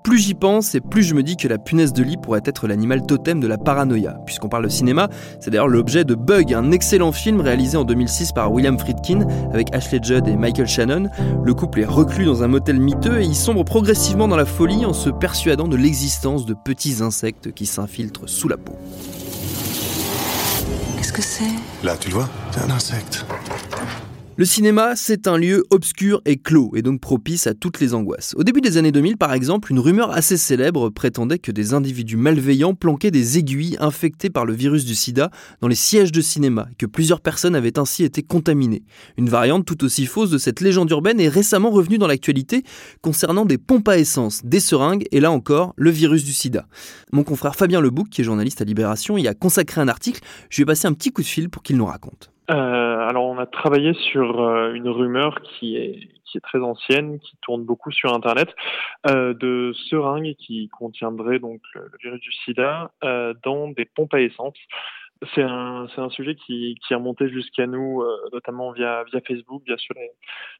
Plus 0.02 0.18
j'y 0.18 0.34
pense 0.34 0.74
et 0.74 0.80
plus 0.80 1.04
je 1.04 1.14
me 1.14 1.22
dis 1.22 1.36
que 1.36 1.46
la 1.46 1.58
punaise 1.58 1.92
de 1.92 2.02
lit 2.02 2.16
pourrait 2.16 2.42
être 2.44 2.66
l'animal 2.66 3.06
totem 3.06 3.38
de 3.38 3.46
la 3.46 3.56
paranoïa. 3.56 4.16
Puisqu'on 4.26 4.48
parle 4.48 4.64
de 4.64 4.68
cinéma, 4.68 5.08
c'est 5.40 5.50
d'ailleurs 5.50 5.68
l'objet 5.68 6.04
de 6.04 6.16
Bug, 6.16 6.52
un 6.52 6.72
excellent 6.72 7.12
film 7.12 7.40
réalisé 7.40 7.76
en 7.76 7.84
2006 7.84 8.32
par 8.32 8.52
William 8.52 8.78
Friedkin 8.78 9.26
avec 9.52 9.72
Ashley 9.72 10.00
Judd 10.02 10.26
et 10.26 10.36
Michael 10.36 10.66
Shannon. 10.66 11.08
Le 11.44 11.54
couple 11.54 11.80
est 11.80 11.86
reclus 11.86 12.24
dans 12.24 12.42
un 12.42 12.48
motel 12.48 12.80
miteux 12.80 13.20
et 13.20 13.24
il 13.24 13.36
sombre 13.36 13.64
progressivement 13.64 14.26
dans 14.26 14.36
la 14.36 14.44
folie 14.44 14.84
en 14.84 14.92
se 14.92 15.08
persuadant 15.08 15.68
de 15.68 15.76
l'existence 15.76 16.46
de 16.46 16.54
petits 16.54 17.02
insectes 17.02 17.52
qui 17.52 17.66
s'infiltrent 17.66 18.28
sous 18.28 18.48
la 18.48 18.56
peau. 18.56 18.74
Qu'est-ce 20.96 21.12
que 21.12 21.22
c'est? 21.22 21.84
Là, 21.84 21.96
tu 21.96 22.08
le 22.08 22.14
vois? 22.14 22.28
C'est 22.50 22.62
un 22.62 22.70
insecte. 22.70 23.24
Le 24.38 24.46
cinéma, 24.46 24.96
c'est 24.96 25.28
un 25.28 25.36
lieu 25.36 25.62
obscur 25.68 26.22
et 26.24 26.38
clos, 26.38 26.72
et 26.74 26.80
donc 26.80 27.02
propice 27.02 27.46
à 27.46 27.52
toutes 27.52 27.80
les 27.80 27.92
angoisses. 27.92 28.34
Au 28.34 28.44
début 28.44 28.62
des 28.62 28.78
années 28.78 28.90
2000, 28.90 29.18
par 29.18 29.34
exemple, 29.34 29.70
une 29.70 29.78
rumeur 29.78 30.10
assez 30.10 30.38
célèbre 30.38 30.88
prétendait 30.88 31.38
que 31.38 31.52
des 31.52 31.74
individus 31.74 32.16
malveillants 32.16 32.74
planquaient 32.74 33.10
des 33.10 33.36
aiguilles 33.36 33.76
infectées 33.78 34.30
par 34.30 34.46
le 34.46 34.54
virus 34.54 34.86
du 34.86 34.94
sida 34.94 35.30
dans 35.60 35.68
les 35.68 35.74
sièges 35.74 36.12
de 36.12 36.22
cinéma, 36.22 36.66
que 36.78 36.86
plusieurs 36.86 37.20
personnes 37.20 37.54
avaient 37.54 37.78
ainsi 37.78 38.04
été 38.04 38.22
contaminées. 38.22 38.84
Une 39.18 39.28
variante 39.28 39.66
tout 39.66 39.84
aussi 39.84 40.06
fausse 40.06 40.30
de 40.30 40.38
cette 40.38 40.62
légende 40.62 40.90
urbaine 40.90 41.20
est 41.20 41.28
récemment 41.28 41.70
revenue 41.70 41.98
dans 41.98 42.06
l'actualité 42.06 42.62
concernant 43.02 43.44
des 43.44 43.58
pompes 43.58 43.88
à 43.88 43.98
essence, 43.98 44.40
des 44.44 44.60
seringues, 44.60 45.04
et 45.12 45.20
là 45.20 45.30
encore, 45.30 45.74
le 45.76 45.90
virus 45.90 46.24
du 46.24 46.32
sida. 46.32 46.66
Mon 47.12 47.22
confrère 47.22 47.54
Fabien 47.54 47.82
Lebouc, 47.82 48.08
qui 48.08 48.22
est 48.22 48.24
journaliste 48.24 48.62
à 48.62 48.64
Libération, 48.64 49.18
y 49.18 49.28
a 49.28 49.34
consacré 49.34 49.82
un 49.82 49.88
article, 49.88 50.22
je 50.48 50.56
lui 50.56 50.62
ai 50.62 50.66
passé 50.66 50.88
un 50.88 50.94
petit 50.94 51.10
coup 51.10 51.20
de 51.20 51.26
fil 51.26 51.50
pour 51.50 51.62
qu'il 51.62 51.76
nous 51.76 51.86
raconte. 51.86 52.31
Euh, 52.50 53.08
alors, 53.08 53.24
on 53.24 53.38
a 53.38 53.46
travaillé 53.46 53.94
sur 53.94 54.40
euh, 54.40 54.72
une 54.74 54.88
rumeur 54.88 55.40
qui 55.42 55.76
est, 55.76 56.08
très 56.42 56.60
ancienne, 56.60 57.20
qui 57.20 57.36
tourne 57.42 57.62
beaucoup 57.62 57.90
sur 57.92 58.14
Internet, 58.14 58.48
euh, 59.06 59.34
de 59.34 59.74
seringues 59.90 60.34
qui 60.36 60.70
contiendraient 60.70 61.38
donc 61.38 61.60
le, 61.74 61.90
virus 62.02 62.20
du 62.20 62.32
sida 62.32 62.90
dans 63.44 63.68
des 63.68 63.84
pompes 63.84 64.14
à 64.14 64.20
essence. 64.22 64.56
C'est 65.34 65.42
un, 65.42 65.86
un 65.96 66.10
sujet 66.10 66.34
qui, 66.34 66.76
qui 66.84 66.92
est 66.92 66.96
remonté 66.96 67.28
jusqu'à 67.28 67.66
nous, 67.66 68.02
euh, 68.02 68.16
notamment 68.32 68.72
via, 68.72 69.04
via 69.04 69.20
Facebook, 69.20 69.62
bien 69.64 69.76
sur 69.76 69.94
les, 69.94 70.10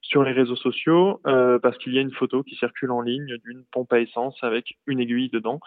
sur 0.03 0.23
les 0.23 0.33
réseaux 0.33 0.57
sociaux, 0.57 1.21
euh, 1.27 1.59
parce 1.59 1.77
qu'il 1.79 1.95
y 1.95 1.99
a 1.99 2.01
une 2.01 2.13
photo 2.13 2.43
qui 2.43 2.55
circule 2.57 2.93
en 2.93 3.01
ligne 3.01 3.37
d'une 3.45 3.65
pompe 3.73 3.93
à 3.93 3.99
essence 3.99 4.37
avec 4.43 4.77
une 4.87 5.01
aiguille 5.01 5.31
dedans. 5.31 5.59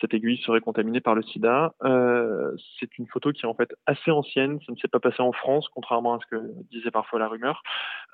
Cette 0.00 0.12
aiguille 0.12 0.38
serait 0.38 0.60
contaminée 0.60 1.00
par 1.00 1.14
le 1.14 1.22
sida. 1.22 1.74
Euh, 1.84 2.54
c'est 2.78 2.98
une 2.98 3.06
photo 3.06 3.32
qui 3.32 3.42
est 3.42 3.48
en 3.48 3.54
fait 3.54 3.74
assez 3.86 4.10
ancienne. 4.10 4.58
Ça 4.66 4.72
ne 4.72 4.76
s'est 4.76 4.88
pas 4.88 5.00
passé 5.00 5.22
en 5.22 5.32
France, 5.32 5.68
contrairement 5.74 6.14
à 6.14 6.18
ce 6.20 6.26
que 6.26 6.42
disait 6.70 6.90
parfois 6.90 7.18
la 7.18 7.28
rumeur. 7.28 7.62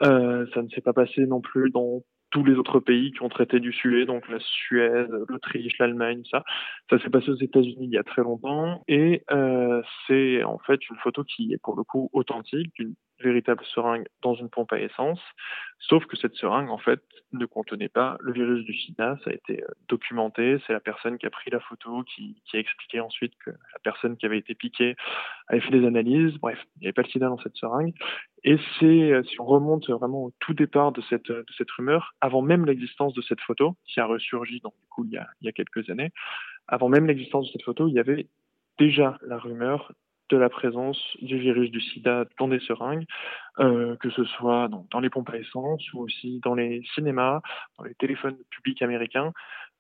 Euh, 0.05 0.46
ça 0.55 0.62
ne 0.62 0.68
s'est 0.68 0.81
pas 0.81 0.92
passé 0.92 1.27
non 1.27 1.40
plus 1.40 1.70
dans 1.70 2.03
tous 2.30 2.44
les 2.44 2.54
autres 2.54 2.80
pays 2.80 3.12
qui 3.12 3.22
ont 3.22 3.28
traité 3.28 3.60
du 3.60 3.72
sujet, 3.72 4.04
donc 4.04 4.28
la 4.28 4.38
Suède, 4.40 5.10
l'Autriche, 5.28 5.78
l'Allemagne, 5.78 6.22
ça. 6.30 6.44
Ça 6.90 6.98
s'est 6.98 7.10
passé 7.10 7.30
aux 7.30 7.36
États-Unis 7.36 7.86
il 7.86 7.90
y 7.90 7.98
a 7.98 8.04
très 8.04 8.22
longtemps 8.22 8.82
et 8.88 9.22
euh, 9.30 9.82
c'est 10.06 10.44
en 10.44 10.58
fait 10.58 10.80
une 10.90 10.96
photo 10.96 11.24
qui 11.24 11.52
est 11.52 11.62
pour 11.62 11.76
le 11.76 11.84
coup 11.84 12.10
authentique 12.12 12.82
véritable 13.20 13.64
seringue 13.74 14.07
dans 14.22 14.35
une 14.35 14.48
pompe 14.48 14.72
à 14.72 14.81
essence, 14.81 15.20
sauf 15.78 16.04
que 16.07 16.16
cette 16.16 16.35
seringue 16.35 16.70
en 16.70 16.78
fait 16.78 17.00
ne 17.33 17.46
contenait 17.46 17.88
pas 17.88 18.16
le 18.20 18.33
virus 18.33 18.64
du 18.64 18.74
sida, 18.74 19.18
ça 19.24 19.31
a 19.31 19.33
été 19.35 19.62
euh, 19.62 19.66
documenté, 19.88 20.59
c'est 20.66 20.72
la 20.72 20.81
personne 20.81 21.18
qui 21.18 21.26
a 21.26 21.31
pris 21.31 21.50
la 21.50 21.61
photo 21.61 22.02
qui, 22.04 22.40
a 22.54 22.59
expliqué 22.59 23.00
ensuite 23.00 23.33
que 23.44 23.50
la 23.50 23.78
personne 23.83 24.16
qui 24.16 24.26
avait 24.26 24.38
été 24.38 24.54
piquée 24.54 24.96
avait 25.48 25.61
fait 25.61 25.70
des 25.70 25.87
analyses, 25.87 26.37
bref, 26.38 26.59
il 26.76 26.81
n'y 26.81 26.87
avait 26.87 26.92
pas 26.92 27.02
le 27.02 27.09
sida 27.09 27.28
dans 27.28 27.38
cette 27.38 27.57
seringue, 27.57 27.94
et 28.44 28.57
c'est, 28.78 29.12
euh, 29.12 29.22
si 29.24 29.40
on 29.40 29.44
remonte 29.44 29.88
vraiment 29.90 30.24
au 30.24 30.33
tout 30.38 30.54
départ 30.54 30.92
de 30.92 31.02
cette, 31.02 31.31
de 31.31 31.44
cette 31.57 31.70
rumeur, 31.72 32.14
avant 32.20 32.42
même 32.42 32.64
l'existence 32.64 33.14
de 33.14 33.22
cette 33.22 33.40
photo, 33.40 33.76
qui 33.85 34.00
a 34.00 34.07
ressurgi 34.07 34.61
donc, 34.61 34.74
du 34.81 34.88
coup, 34.88 35.04
il, 35.04 35.12
y 35.12 35.18
a, 35.18 35.26
il 35.40 35.46
y 35.46 35.48
a 35.48 35.52
quelques 35.52 35.90
années, 35.90 36.12
avant 36.66 36.88
même 36.88 37.07
l'existence 37.07 37.46
de 37.46 37.52
cette 37.52 37.64
photo, 37.64 37.88
il 37.88 37.94
y 37.94 37.98
avait 37.98 38.28
déjà 38.78 39.18
la 39.22 39.38
rumeur 39.38 39.92
de 40.28 40.36
la 40.36 40.48
présence 40.48 40.98
du 41.22 41.38
virus 41.38 41.70
du 41.70 41.80
sida 41.80 42.24
dans 42.38 42.48
des 42.48 42.60
seringues, 42.60 43.04
euh, 43.58 43.96
que 43.96 44.10
ce 44.10 44.24
soit 44.24 44.68
dans 44.90 45.00
les 45.00 45.10
pompes 45.10 45.30
à 45.30 45.36
essence 45.36 45.82
ou 45.92 46.00
aussi 46.00 46.40
dans 46.40 46.54
les 46.54 46.82
cinémas, 46.94 47.40
dans 47.78 47.84
les 47.84 47.94
téléphones 47.94 48.36
publics 48.50 48.82
américains. 48.82 49.32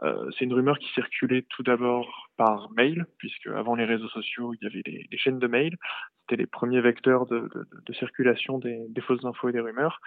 Euh, 0.02 0.30
c'est 0.36 0.44
une 0.44 0.54
rumeur 0.54 0.78
qui 0.78 0.88
circulait 0.94 1.44
tout 1.48 1.62
d'abord 1.62 2.28
par 2.36 2.70
mail, 2.76 3.06
puisque 3.18 3.48
avant 3.48 3.74
les 3.74 3.84
réseaux 3.84 4.08
sociaux, 4.08 4.54
il 4.54 4.64
y 4.64 4.66
avait 4.66 4.82
des 4.82 5.18
chaînes 5.18 5.40
de 5.40 5.46
mail. 5.46 5.76
C'était 6.20 6.42
les 6.42 6.46
premiers 6.46 6.80
vecteurs 6.80 7.26
de, 7.26 7.48
circulation 7.92 8.58
des, 8.58 8.86
des, 8.90 9.00
fausses 9.00 9.24
infos 9.24 9.48
et 9.48 9.52
des 9.52 9.60
rumeurs. 9.60 10.00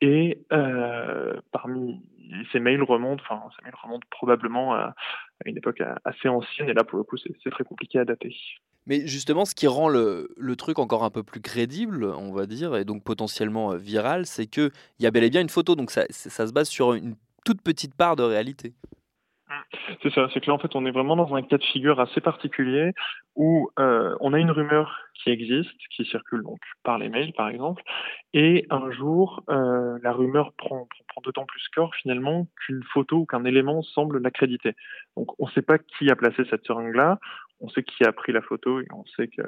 Et 0.00 0.38
euh, 0.52 1.34
parmi 1.52 2.00
ces 2.52 2.60
mails 2.60 2.82
remontent, 2.82 3.22
enfin, 3.28 3.42
ces 3.56 3.64
mails 3.64 3.74
remontent 3.82 4.06
probablement 4.10 4.74
à, 4.74 4.94
à, 4.94 4.94
une 5.48 5.56
époque 5.56 5.82
assez 6.04 6.28
ancienne, 6.28 6.68
et 6.68 6.74
là, 6.74 6.84
pour 6.84 6.98
le 6.98 7.04
coup, 7.04 7.16
c'est 7.16 7.50
très 7.50 7.64
compliqué 7.64 7.98
à 7.98 8.04
dater. 8.04 8.34
Mais 8.86 9.06
justement, 9.06 9.44
ce 9.44 9.54
qui 9.54 9.66
rend 9.66 9.88
le, 9.88 10.28
truc 10.56 10.78
encore 10.78 11.04
un 11.04 11.10
peu 11.10 11.22
plus 11.22 11.40
crédible, 11.40 12.04
on 12.04 12.32
va 12.32 12.46
dire, 12.46 12.76
et 12.76 12.84
donc 12.84 13.02
potentiellement 13.02 13.74
viral, 13.76 14.26
c'est 14.26 14.46
qu'il 14.46 14.70
y 15.00 15.06
a 15.06 15.10
bel 15.10 15.24
et 15.24 15.30
bien 15.30 15.40
une 15.40 15.48
photo, 15.48 15.74
donc 15.74 15.90
ça, 15.90 16.04
se 16.10 16.52
base 16.52 16.68
sur 16.68 16.94
une 16.94 17.16
toute 17.44 17.62
petite 17.62 17.94
part 17.94 18.16
de 18.16 18.22
réalité. 18.22 18.72
C'est 20.02 20.12
ça, 20.12 20.28
c'est 20.32 20.40
que 20.40 20.46
là 20.46 20.54
en 20.54 20.58
fait 20.58 20.74
on 20.74 20.84
est 20.86 20.90
vraiment 20.90 21.16
dans 21.16 21.34
un 21.34 21.42
cas 21.42 21.58
de 21.58 21.64
figure 21.64 22.00
assez 22.00 22.20
particulier 22.20 22.92
où 23.36 23.70
euh, 23.78 24.16
on 24.20 24.32
a 24.32 24.38
une 24.38 24.50
rumeur 24.50 24.98
qui 25.14 25.30
existe, 25.30 25.70
qui 25.94 26.04
circule 26.04 26.42
donc 26.42 26.58
par 26.82 26.98
les 26.98 27.08
mails 27.08 27.32
par 27.34 27.48
exemple, 27.48 27.82
et 28.32 28.66
un 28.70 28.90
jour 28.90 29.42
euh, 29.50 29.98
la 30.02 30.12
rumeur 30.12 30.52
prend, 30.54 30.88
prend 31.08 31.20
d'autant 31.22 31.44
plus 31.44 31.62
corps 31.74 31.94
finalement 31.94 32.46
qu'une 32.56 32.82
photo 32.82 33.18
ou 33.18 33.26
qu'un 33.26 33.44
élément 33.44 33.82
semble 33.82 34.18
l'accréditer. 34.18 34.74
Donc 35.16 35.38
on 35.38 35.46
ne 35.46 35.52
sait 35.52 35.62
pas 35.62 35.78
qui 35.78 36.10
a 36.10 36.16
placé 36.16 36.44
cette 36.50 36.66
seringue 36.66 36.94
là, 36.94 37.18
on 37.60 37.68
sait 37.68 37.82
qui 37.82 38.04
a 38.04 38.12
pris 38.12 38.32
la 38.32 38.42
photo 38.42 38.80
et 38.80 38.86
on 38.92 39.04
sait 39.16 39.28
que 39.28 39.42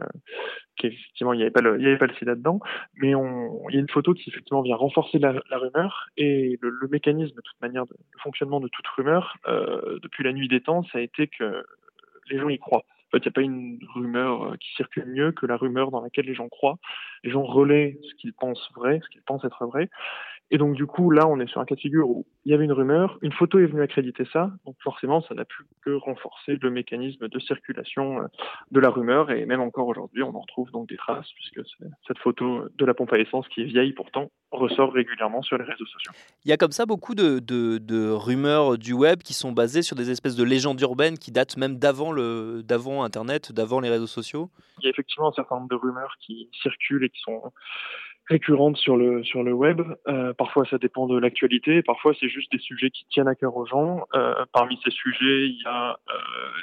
qu'effectivement 0.77 1.33
il 1.33 1.39
n'y 1.39 1.43
avait 1.43 1.51
pas 1.51 1.61
le 1.61 1.79
il 1.79 1.85
y 1.85 1.87
avait 1.87 1.99
pas 1.99 2.07
le 2.07 2.15
sida 2.15 2.35
dedans 2.35 2.61
mais 2.95 3.15
on 3.15 3.69
il 3.69 3.75
y 3.75 3.79
a 3.79 3.81
une 3.81 3.89
photo 3.89 4.15
qui 4.15 4.31
effectivement 4.31 4.63
vient 4.63 4.77
renforcer 4.77 5.19
la, 5.19 5.35
la 5.51 5.59
rumeur 5.59 6.09
et 6.17 6.59
le, 6.61 6.71
le, 6.71 6.89
mécanisme 6.89 7.35
de 7.35 7.41
toute 7.41 7.61
manière 7.61 7.87
de, 7.87 7.95
le 8.13 8.21
fonctionnement 8.21 8.61
de 8.61 8.69
toute 8.69 8.87
rumeur 8.87 9.37
euh, 9.49 9.99
depuis 10.03 10.25
la 10.25 10.33
nuit 10.33 10.49
des 10.49 10.61
temps 10.61 10.85
ça 10.85 10.99
a 10.99 11.01
été 11.01 11.29
que 11.29 11.65
les 12.31 12.39
gens 12.39 12.49
y 12.49 12.59
croient 12.59 12.85
en 13.09 13.19
fait, 13.19 13.19
il 13.19 13.23
n'y 13.23 13.29
a 13.29 13.33
pas 13.33 13.43
une 13.43 13.79
rumeur 13.95 14.57
qui 14.59 14.75
circule 14.75 15.07
mieux 15.07 15.31
que 15.31 15.47
la 15.47 15.57
rumeur 15.57 15.93
dans 15.93 16.01
laquelle 16.01 16.27
les 16.27 16.35
gens 16.35 16.49
croient. 16.49 16.79
Les 17.23 17.31
gens 17.31 17.45
relaient 17.45 18.01
ce 18.03 18.15
qu'ils 18.17 18.33
pensent 18.33 18.69
vrai, 18.75 19.01
ce 19.05 19.09
qu'ils 19.11 19.23
pensent 19.23 19.45
être 19.45 19.65
vrai. 19.65 19.89
Et 20.51 20.59
donc, 20.59 20.75
du 20.75 20.87
coup, 20.87 21.11
là, 21.11 21.27
on 21.27 21.41
est 21.41 21.49
sur 21.49 21.61
un 21.61 21.65
cas 21.65 21.75
de 21.75 21.81
figure 21.81 22.09
où 22.09 22.25
il 22.45 22.53
y 22.53 22.55
avait 22.55 22.65
une 22.65 22.73
rumeur, 22.73 23.19
une 23.23 23.33
photo 23.33 23.59
est 23.59 23.67
venue 23.67 23.83
accréditer 23.83 24.25
ça, 24.33 24.53
donc 24.65 24.77
forcément, 24.81 25.21
ça 25.23 25.35
n'a 25.35 25.45
pu 25.45 25.65
que 25.85 25.91
renforcer 25.91 26.57
le 26.61 26.71
mécanisme 26.71 27.29
de 27.29 27.39
circulation 27.41 28.21
de 28.71 28.81
la 28.81 28.91
rumeur, 28.91 29.31
et 29.33 29.45
même 29.45 29.61
encore 29.61 29.89
aujourd'hui, 29.89 30.23
on 30.23 30.35
en 30.35 30.41
retrouve 30.41 30.71
donc 30.71 30.89
des 30.89 30.97
traces, 30.97 31.29
puisque 31.35 31.69
cette 32.07 32.19
photo 32.19 32.65
de 32.77 32.85
la 32.85 32.95
pompe 32.95 33.13
à 33.13 33.19
essence, 33.19 33.49
qui 33.49 33.63
est 33.63 33.65
vieille 33.65 33.93
pourtant, 33.93 34.31
ressort 34.53 34.93
régulièrement 34.93 35.43
sur 35.43 35.59
les 35.59 35.65
réseaux 35.65 35.87
sociaux. 35.87 36.13
Il 36.45 36.49
y 36.49 36.53
a 36.53 36.57
comme 36.57 36.71
ça 36.71 36.87
beaucoup 36.87 37.17
de, 37.17 37.41
de, 37.41 37.79
de 37.79 38.09
rumeurs 38.11 38.79
du 38.79 38.93
web 38.93 39.23
qui 39.23 39.35
sont 39.35 39.51
basées 39.53 39.83
sur 39.83 39.97
des 39.97 40.11
espèces 40.11 40.37
de 40.37 40.45
légendes 40.45 40.81
urbaines 40.81 41.19
qui 41.19 41.33
datent 41.33 41.57
même 41.57 41.79
d'avant 41.79 42.15
Internet, 43.03 43.53
d'avant 43.53 43.81
les 43.81 43.91
réseaux 43.91 44.07
sociaux 44.07 44.51
Il 44.81 44.85
y 44.85 44.87
a 44.87 44.91
effectivement 44.91 45.29
un 45.29 45.33
certain 45.33 45.57
nombre 45.57 45.69
de 45.69 45.75
rumeurs 45.75 46.15
qui 46.21 46.49
circulent 46.63 47.05
et 47.05 47.11
qui 47.11 47.21
sont 47.21 47.43
récurrentes 48.29 48.77
sur 48.77 48.97
le 48.97 49.23
sur 49.25 49.43
le 49.43 49.53
web. 49.53 49.81
Euh, 50.09 50.33
parfois, 50.35 50.65
ça 50.69 50.79
dépend 50.79 51.07
de 51.07 51.19
l'actualité. 51.19 51.83
Parfois, 51.83 52.13
c'est 52.19 52.29
juste 52.29 52.51
des 52.53 52.59
sujets 52.59 52.91
qui 52.91 53.07
tiennent 53.07 53.29
à 53.29 53.35
cœur 53.35 53.57
aux 53.57 53.67
gens. 53.67 54.07
Euh, 54.15 54.45
parmi 54.53 54.79
ces 54.85 54.91
sujets, 54.91 55.49
il 55.49 55.61
y 55.63 55.67
a 55.67 55.93
euh, 55.93 56.15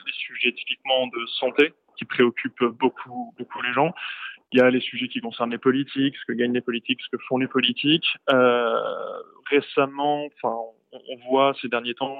les 0.05 0.13
sujets 0.13 0.51
typiquement 0.53 1.07
de 1.07 1.25
santé 1.39 1.73
qui 1.97 2.05
préoccupent 2.05 2.65
beaucoup 2.65 3.33
beaucoup 3.37 3.61
les 3.61 3.73
gens. 3.73 3.93
Il 4.51 4.59
y 4.59 4.61
a 4.61 4.69
les 4.69 4.81
sujets 4.81 5.07
qui 5.07 5.19
concernent 5.19 5.49
les 5.49 5.57
politiques, 5.57 6.15
ce 6.15 6.25
que 6.31 6.33
gagnent 6.33 6.53
les 6.53 6.61
politiques, 6.61 7.01
ce 7.01 7.09
que 7.15 7.21
font 7.27 7.37
les 7.37 7.47
politiques. 7.47 8.07
récemment, 9.49 10.25
enfin, 10.25 10.55
on 11.09 11.29
voit 11.29 11.55
ces 11.61 11.67
derniers 11.67 11.93
temps 11.93 12.15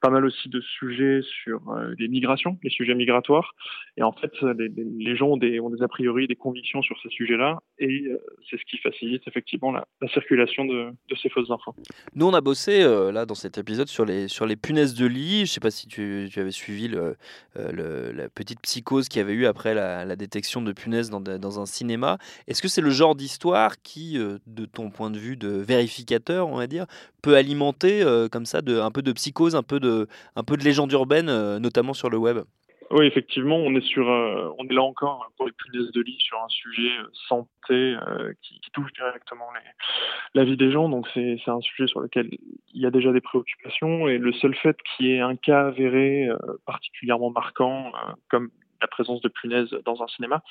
pas 0.00 0.10
mal 0.10 0.24
aussi 0.24 0.48
de 0.48 0.60
sujets 0.60 1.20
sur 1.22 1.60
euh, 1.70 1.94
les 1.98 2.08
migrations, 2.08 2.58
les 2.62 2.70
sujets 2.70 2.94
migratoires. 2.94 3.54
Et 3.96 4.02
en 4.02 4.12
fait, 4.12 4.32
les, 4.58 4.70
les 4.98 5.16
gens 5.16 5.28
ont 5.28 5.36
des, 5.36 5.60
ont 5.60 5.70
des, 5.70 5.82
a 5.82 5.88
priori, 5.88 6.26
des 6.26 6.36
convictions 6.36 6.82
sur 6.82 6.96
ces 7.02 7.08
sujets-là. 7.08 7.58
Et 7.78 8.06
euh, 8.06 8.18
c'est 8.48 8.58
ce 8.58 8.64
qui 8.64 8.78
facilite 8.78 9.22
effectivement 9.26 9.72
la, 9.72 9.86
la 10.00 10.08
circulation 10.08 10.64
de, 10.64 10.90
de, 11.08 11.14
ces 11.16 11.28
fausses 11.28 11.50
infos. 11.50 11.74
Nous, 12.14 12.26
on 12.26 12.34
a 12.34 12.40
bossé 12.40 12.82
euh, 12.82 13.12
là 13.12 13.26
dans 13.26 13.34
cet 13.34 13.58
épisode 13.58 13.88
sur 13.88 14.04
les, 14.04 14.28
sur 14.28 14.46
les 14.46 14.56
punaises 14.56 14.94
de 14.94 15.06
lit. 15.06 15.38
Je 15.38 15.42
ne 15.42 15.46
sais 15.46 15.60
pas 15.60 15.70
si 15.70 15.86
tu, 15.86 16.28
tu 16.30 16.40
avais 16.40 16.50
suivi 16.50 16.88
le, 16.88 17.16
le, 17.54 18.12
la 18.12 18.28
petite 18.28 18.60
psychose 18.62 19.08
qu'il 19.08 19.20
y 19.20 19.24
avait 19.24 19.34
eu 19.34 19.46
après 19.46 19.74
la, 19.74 20.04
la 20.04 20.16
détection 20.16 20.62
de 20.62 20.72
punaises 20.72 21.10
dans, 21.10 21.20
dans 21.20 21.60
un 21.60 21.66
cinéma. 21.66 22.18
Est-ce 22.46 22.62
que 22.62 22.68
c'est 22.68 22.80
le 22.80 22.90
genre 22.90 23.14
d'histoire 23.14 23.80
qui, 23.82 24.18
de 24.18 24.64
ton 24.66 24.90
point 24.90 25.10
de 25.10 25.18
vue 25.18 25.36
de 25.36 25.48
vérificateur, 25.48 26.48
on 26.48 26.56
va 26.56 26.66
dire, 26.66 26.86
peut 27.26 27.34
alimenter 27.34 28.02
euh, 28.02 28.28
comme 28.28 28.46
ça 28.46 28.62
de, 28.62 28.78
un 28.78 28.92
peu 28.92 29.02
de 29.02 29.10
psychose, 29.10 29.56
un 29.56 29.64
peu 29.64 29.80
de, 29.80 30.06
un 30.36 30.44
peu 30.44 30.56
de 30.56 30.62
légende 30.62 30.92
urbaine, 30.92 31.28
euh, 31.28 31.58
notamment 31.58 31.92
sur 31.92 32.08
le 32.08 32.18
web? 32.18 32.38
Oui, 32.92 33.04
effectivement, 33.04 33.56
on 33.56 33.74
est 33.74 33.84
sur, 33.84 34.08
euh, 34.08 34.48
on 34.58 34.68
est 34.68 34.72
là 34.72 34.84
encore 34.84 35.28
pour 35.36 35.46
les 35.46 35.52
punaises 35.52 35.90
de 35.90 36.00
lit 36.02 36.18
sur 36.20 36.38
un 36.38 36.48
sujet 36.48 36.88
santé 37.28 37.96
qui, 38.42 38.60
touche 38.72 38.92
directement 38.92 39.46
les, 39.54 40.40
la 40.40 40.44
vie 40.44 40.56
des 40.56 40.70
gens. 40.70 40.88
Donc 40.88 41.08
c'est 41.14 41.40
un 41.48 41.60
sujet 41.62 41.88
sur 41.88 42.00
lequel 42.00 42.28
il 42.74 42.80
y 42.80 42.86
a 42.86 42.90
déjà 42.90 43.10
des 43.10 43.22
préoccupations 43.22 44.06
et 44.06 44.18
le 44.18 44.32
seul 44.34 44.54
fait 44.54 44.76
qu'il 44.82 45.06
y 45.06 45.12
ait 45.14 45.20
un 45.20 45.34
cas 45.34 45.68
avéré 45.68 46.28
particulièrement 46.66 47.30
marquant, 47.30 47.90
comme 48.28 48.50
la 48.80 48.88
présence 48.88 49.20
de 49.20 49.28
punaises 49.28 49.70
dans 49.84 50.02
un 50.02 50.08
cinéma, 50.08 50.42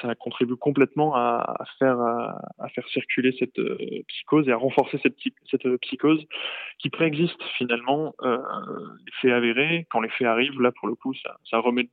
ça 0.00 0.14
contribue 0.14 0.56
complètement 0.56 1.14
à, 1.14 1.64
faire, 1.78 1.98
circuler 2.92 3.34
cette 3.38 3.60
psychose 4.08 4.48
et 4.48 4.52
à 4.52 4.56
renforcer 4.56 4.98
cette, 5.02 5.16
cette 5.50 5.76
psychose 5.78 6.24
qui 6.78 6.90
préexiste 6.90 7.42
finalement. 7.56 8.14
Euh, 8.22 8.38
les 9.06 9.12
faits 9.20 9.32
avérés, 9.32 9.86
quand 9.90 10.00
les 10.00 10.10
faits 10.10 10.26
arrivent, 10.26 10.60
là 10.60 10.72
pour 10.72 10.88
le 10.88 10.94
coup, 10.94 11.14
ça, 11.14 11.58
remet 11.58 11.88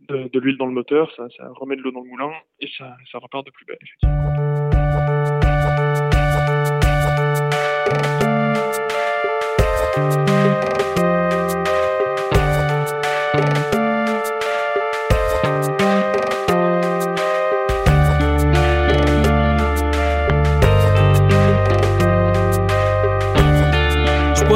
de, 0.00 0.38
l'huile 0.38 0.56
dans 0.56 0.66
le 0.66 0.72
moteur, 0.72 1.12
ça, 1.14 1.26
remet 1.50 1.76
de 1.76 1.82
l'eau 1.82 1.92
dans 1.92 2.02
le 2.02 2.08
moulin 2.08 2.32
et 2.60 2.68
ça, 2.76 2.96
repart 3.14 3.44
de 3.46 3.50
plus 3.50 3.66
belle. 3.66 4.39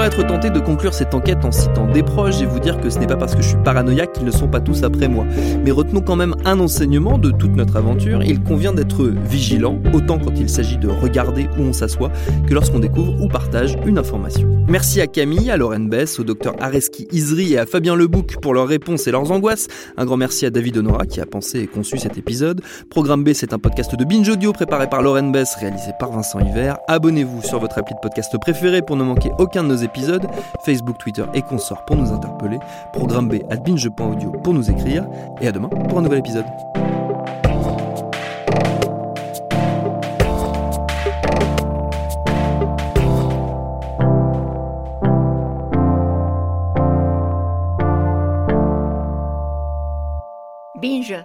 Être 0.07 0.27
tenté 0.27 0.51
de 0.51 0.61
conclure 0.61 0.93
cette 0.93 1.15
enquête 1.15 1.45
en 1.47 1.53
citant 1.53 1.87
des 1.87 2.03
proches 2.03 2.43
et 2.43 2.47
vous 2.47 2.61
dire 2.61 2.79
que 2.79 2.91
ce 2.91 2.99
n'est 2.99 3.07
pas 3.07 3.17
parce 3.17 3.35
que 3.35 3.41
je 3.41 3.49
suis 3.49 3.57
paranoïaque 3.65 4.13
qu'ils 4.13 4.27
ne 4.27 4.31
sont 4.31 4.49
pas 4.49 4.61
tous 4.61 4.83
après 4.83 5.09
moi. 5.09 5.25
Mais 5.65 5.71
retenons 5.71 6.03
quand 6.03 6.17
même 6.17 6.35
un 6.45 6.61
enseignement 6.61 7.17
de 7.17 7.31
toute 7.31 7.57
notre 7.57 7.77
aventure. 7.77 8.23
Il 8.23 8.43
convient 8.43 8.75
d'être 8.75 9.05
vigilant, 9.05 9.79
autant 9.95 10.19
quand 10.19 10.33
il 10.37 10.51
s'agit 10.51 10.77
de 10.77 10.89
regarder 10.89 11.49
où 11.59 11.63
on 11.63 11.73
s'assoit 11.73 12.11
que 12.47 12.53
lorsqu'on 12.53 12.81
découvre 12.81 13.19
ou 13.23 13.29
partage 13.29 13.77
une 13.87 13.97
information. 13.97 14.47
Merci 14.69 15.01
à 15.01 15.07
Camille, 15.07 15.51
à 15.51 15.57
Lauren 15.57 15.81
Bess, 15.81 16.19
au 16.19 16.25
docteur 16.25 16.55
Areski 16.61 17.09
Isri 17.13 17.55
et 17.55 17.59
à 17.59 17.67
Fabien 17.67 17.97
Lebouc 17.97 18.37
pour 18.43 18.53
leurs 18.53 18.69
réponses 18.69 19.07
et 19.07 19.11
leurs 19.11 19.31
angoisses. 19.31 19.69
Un 19.97 20.05
grand 20.05 20.19
merci 20.19 20.45
à 20.45 20.51
David 20.51 20.77
Honora 20.77 21.07
qui 21.07 21.21
a 21.23 21.27
pensé 21.27 21.61
et 21.61 21.67
conçu 21.67 21.97
cet 21.99 22.19
épisode. 22.19 22.61
Programme 22.91 23.25
B, 23.25 23.31
c'est 23.33 23.55
un 23.55 23.59
podcast 23.59 23.95
de 23.95 24.05
Binge 24.05 24.29
Audio 24.29 24.53
préparé 24.53 24.87
par 24.87 25.01
Lauren 25.01 25.31
Bess, 25.31 25.55
réalisé 25.59 25.93
par 25.99 26.13
Vincent 26.13 26.41
Hiver. 26.41 26.77
Abonnez-vous 26.89 27.43
sur 27.43 27.59
votre 27.59 27.79
appli 27.79 27.95
de 27.95 28.01
podcast 28.01 28.35
préféré 28.39 28.83
pour 28.83 28.97
ne 28.97 29.05
manquer 29.05 29.31
aucun 29.39 29.63
de 29.63 29.69
nos 29.69 29.77
épisodes 29.77 29.94
Facebook, 30.65 30.99
Twitter 30.99 31.25
et 31.35 31.43
consorts 31.43 31.85
pour 31.85 31.97
nous 31.97 32.13
interpeller, 32.13 32.59
programme 32.93 33.29
B 33.29 33.35
at 33.51 33.57
binge.audio 33.57 34.31
pour 34.43 34.55
nous 34.55 34.71
écrire, 34.71 35.07
et 35.41 35.49
à 35.49 35.53
demain 35.53 35.69
pour 35.69 35.99
un 35.99 36.03
nouvel 36.03 36.19
épisode. 36.19 36.47
Binge 50.81 51.25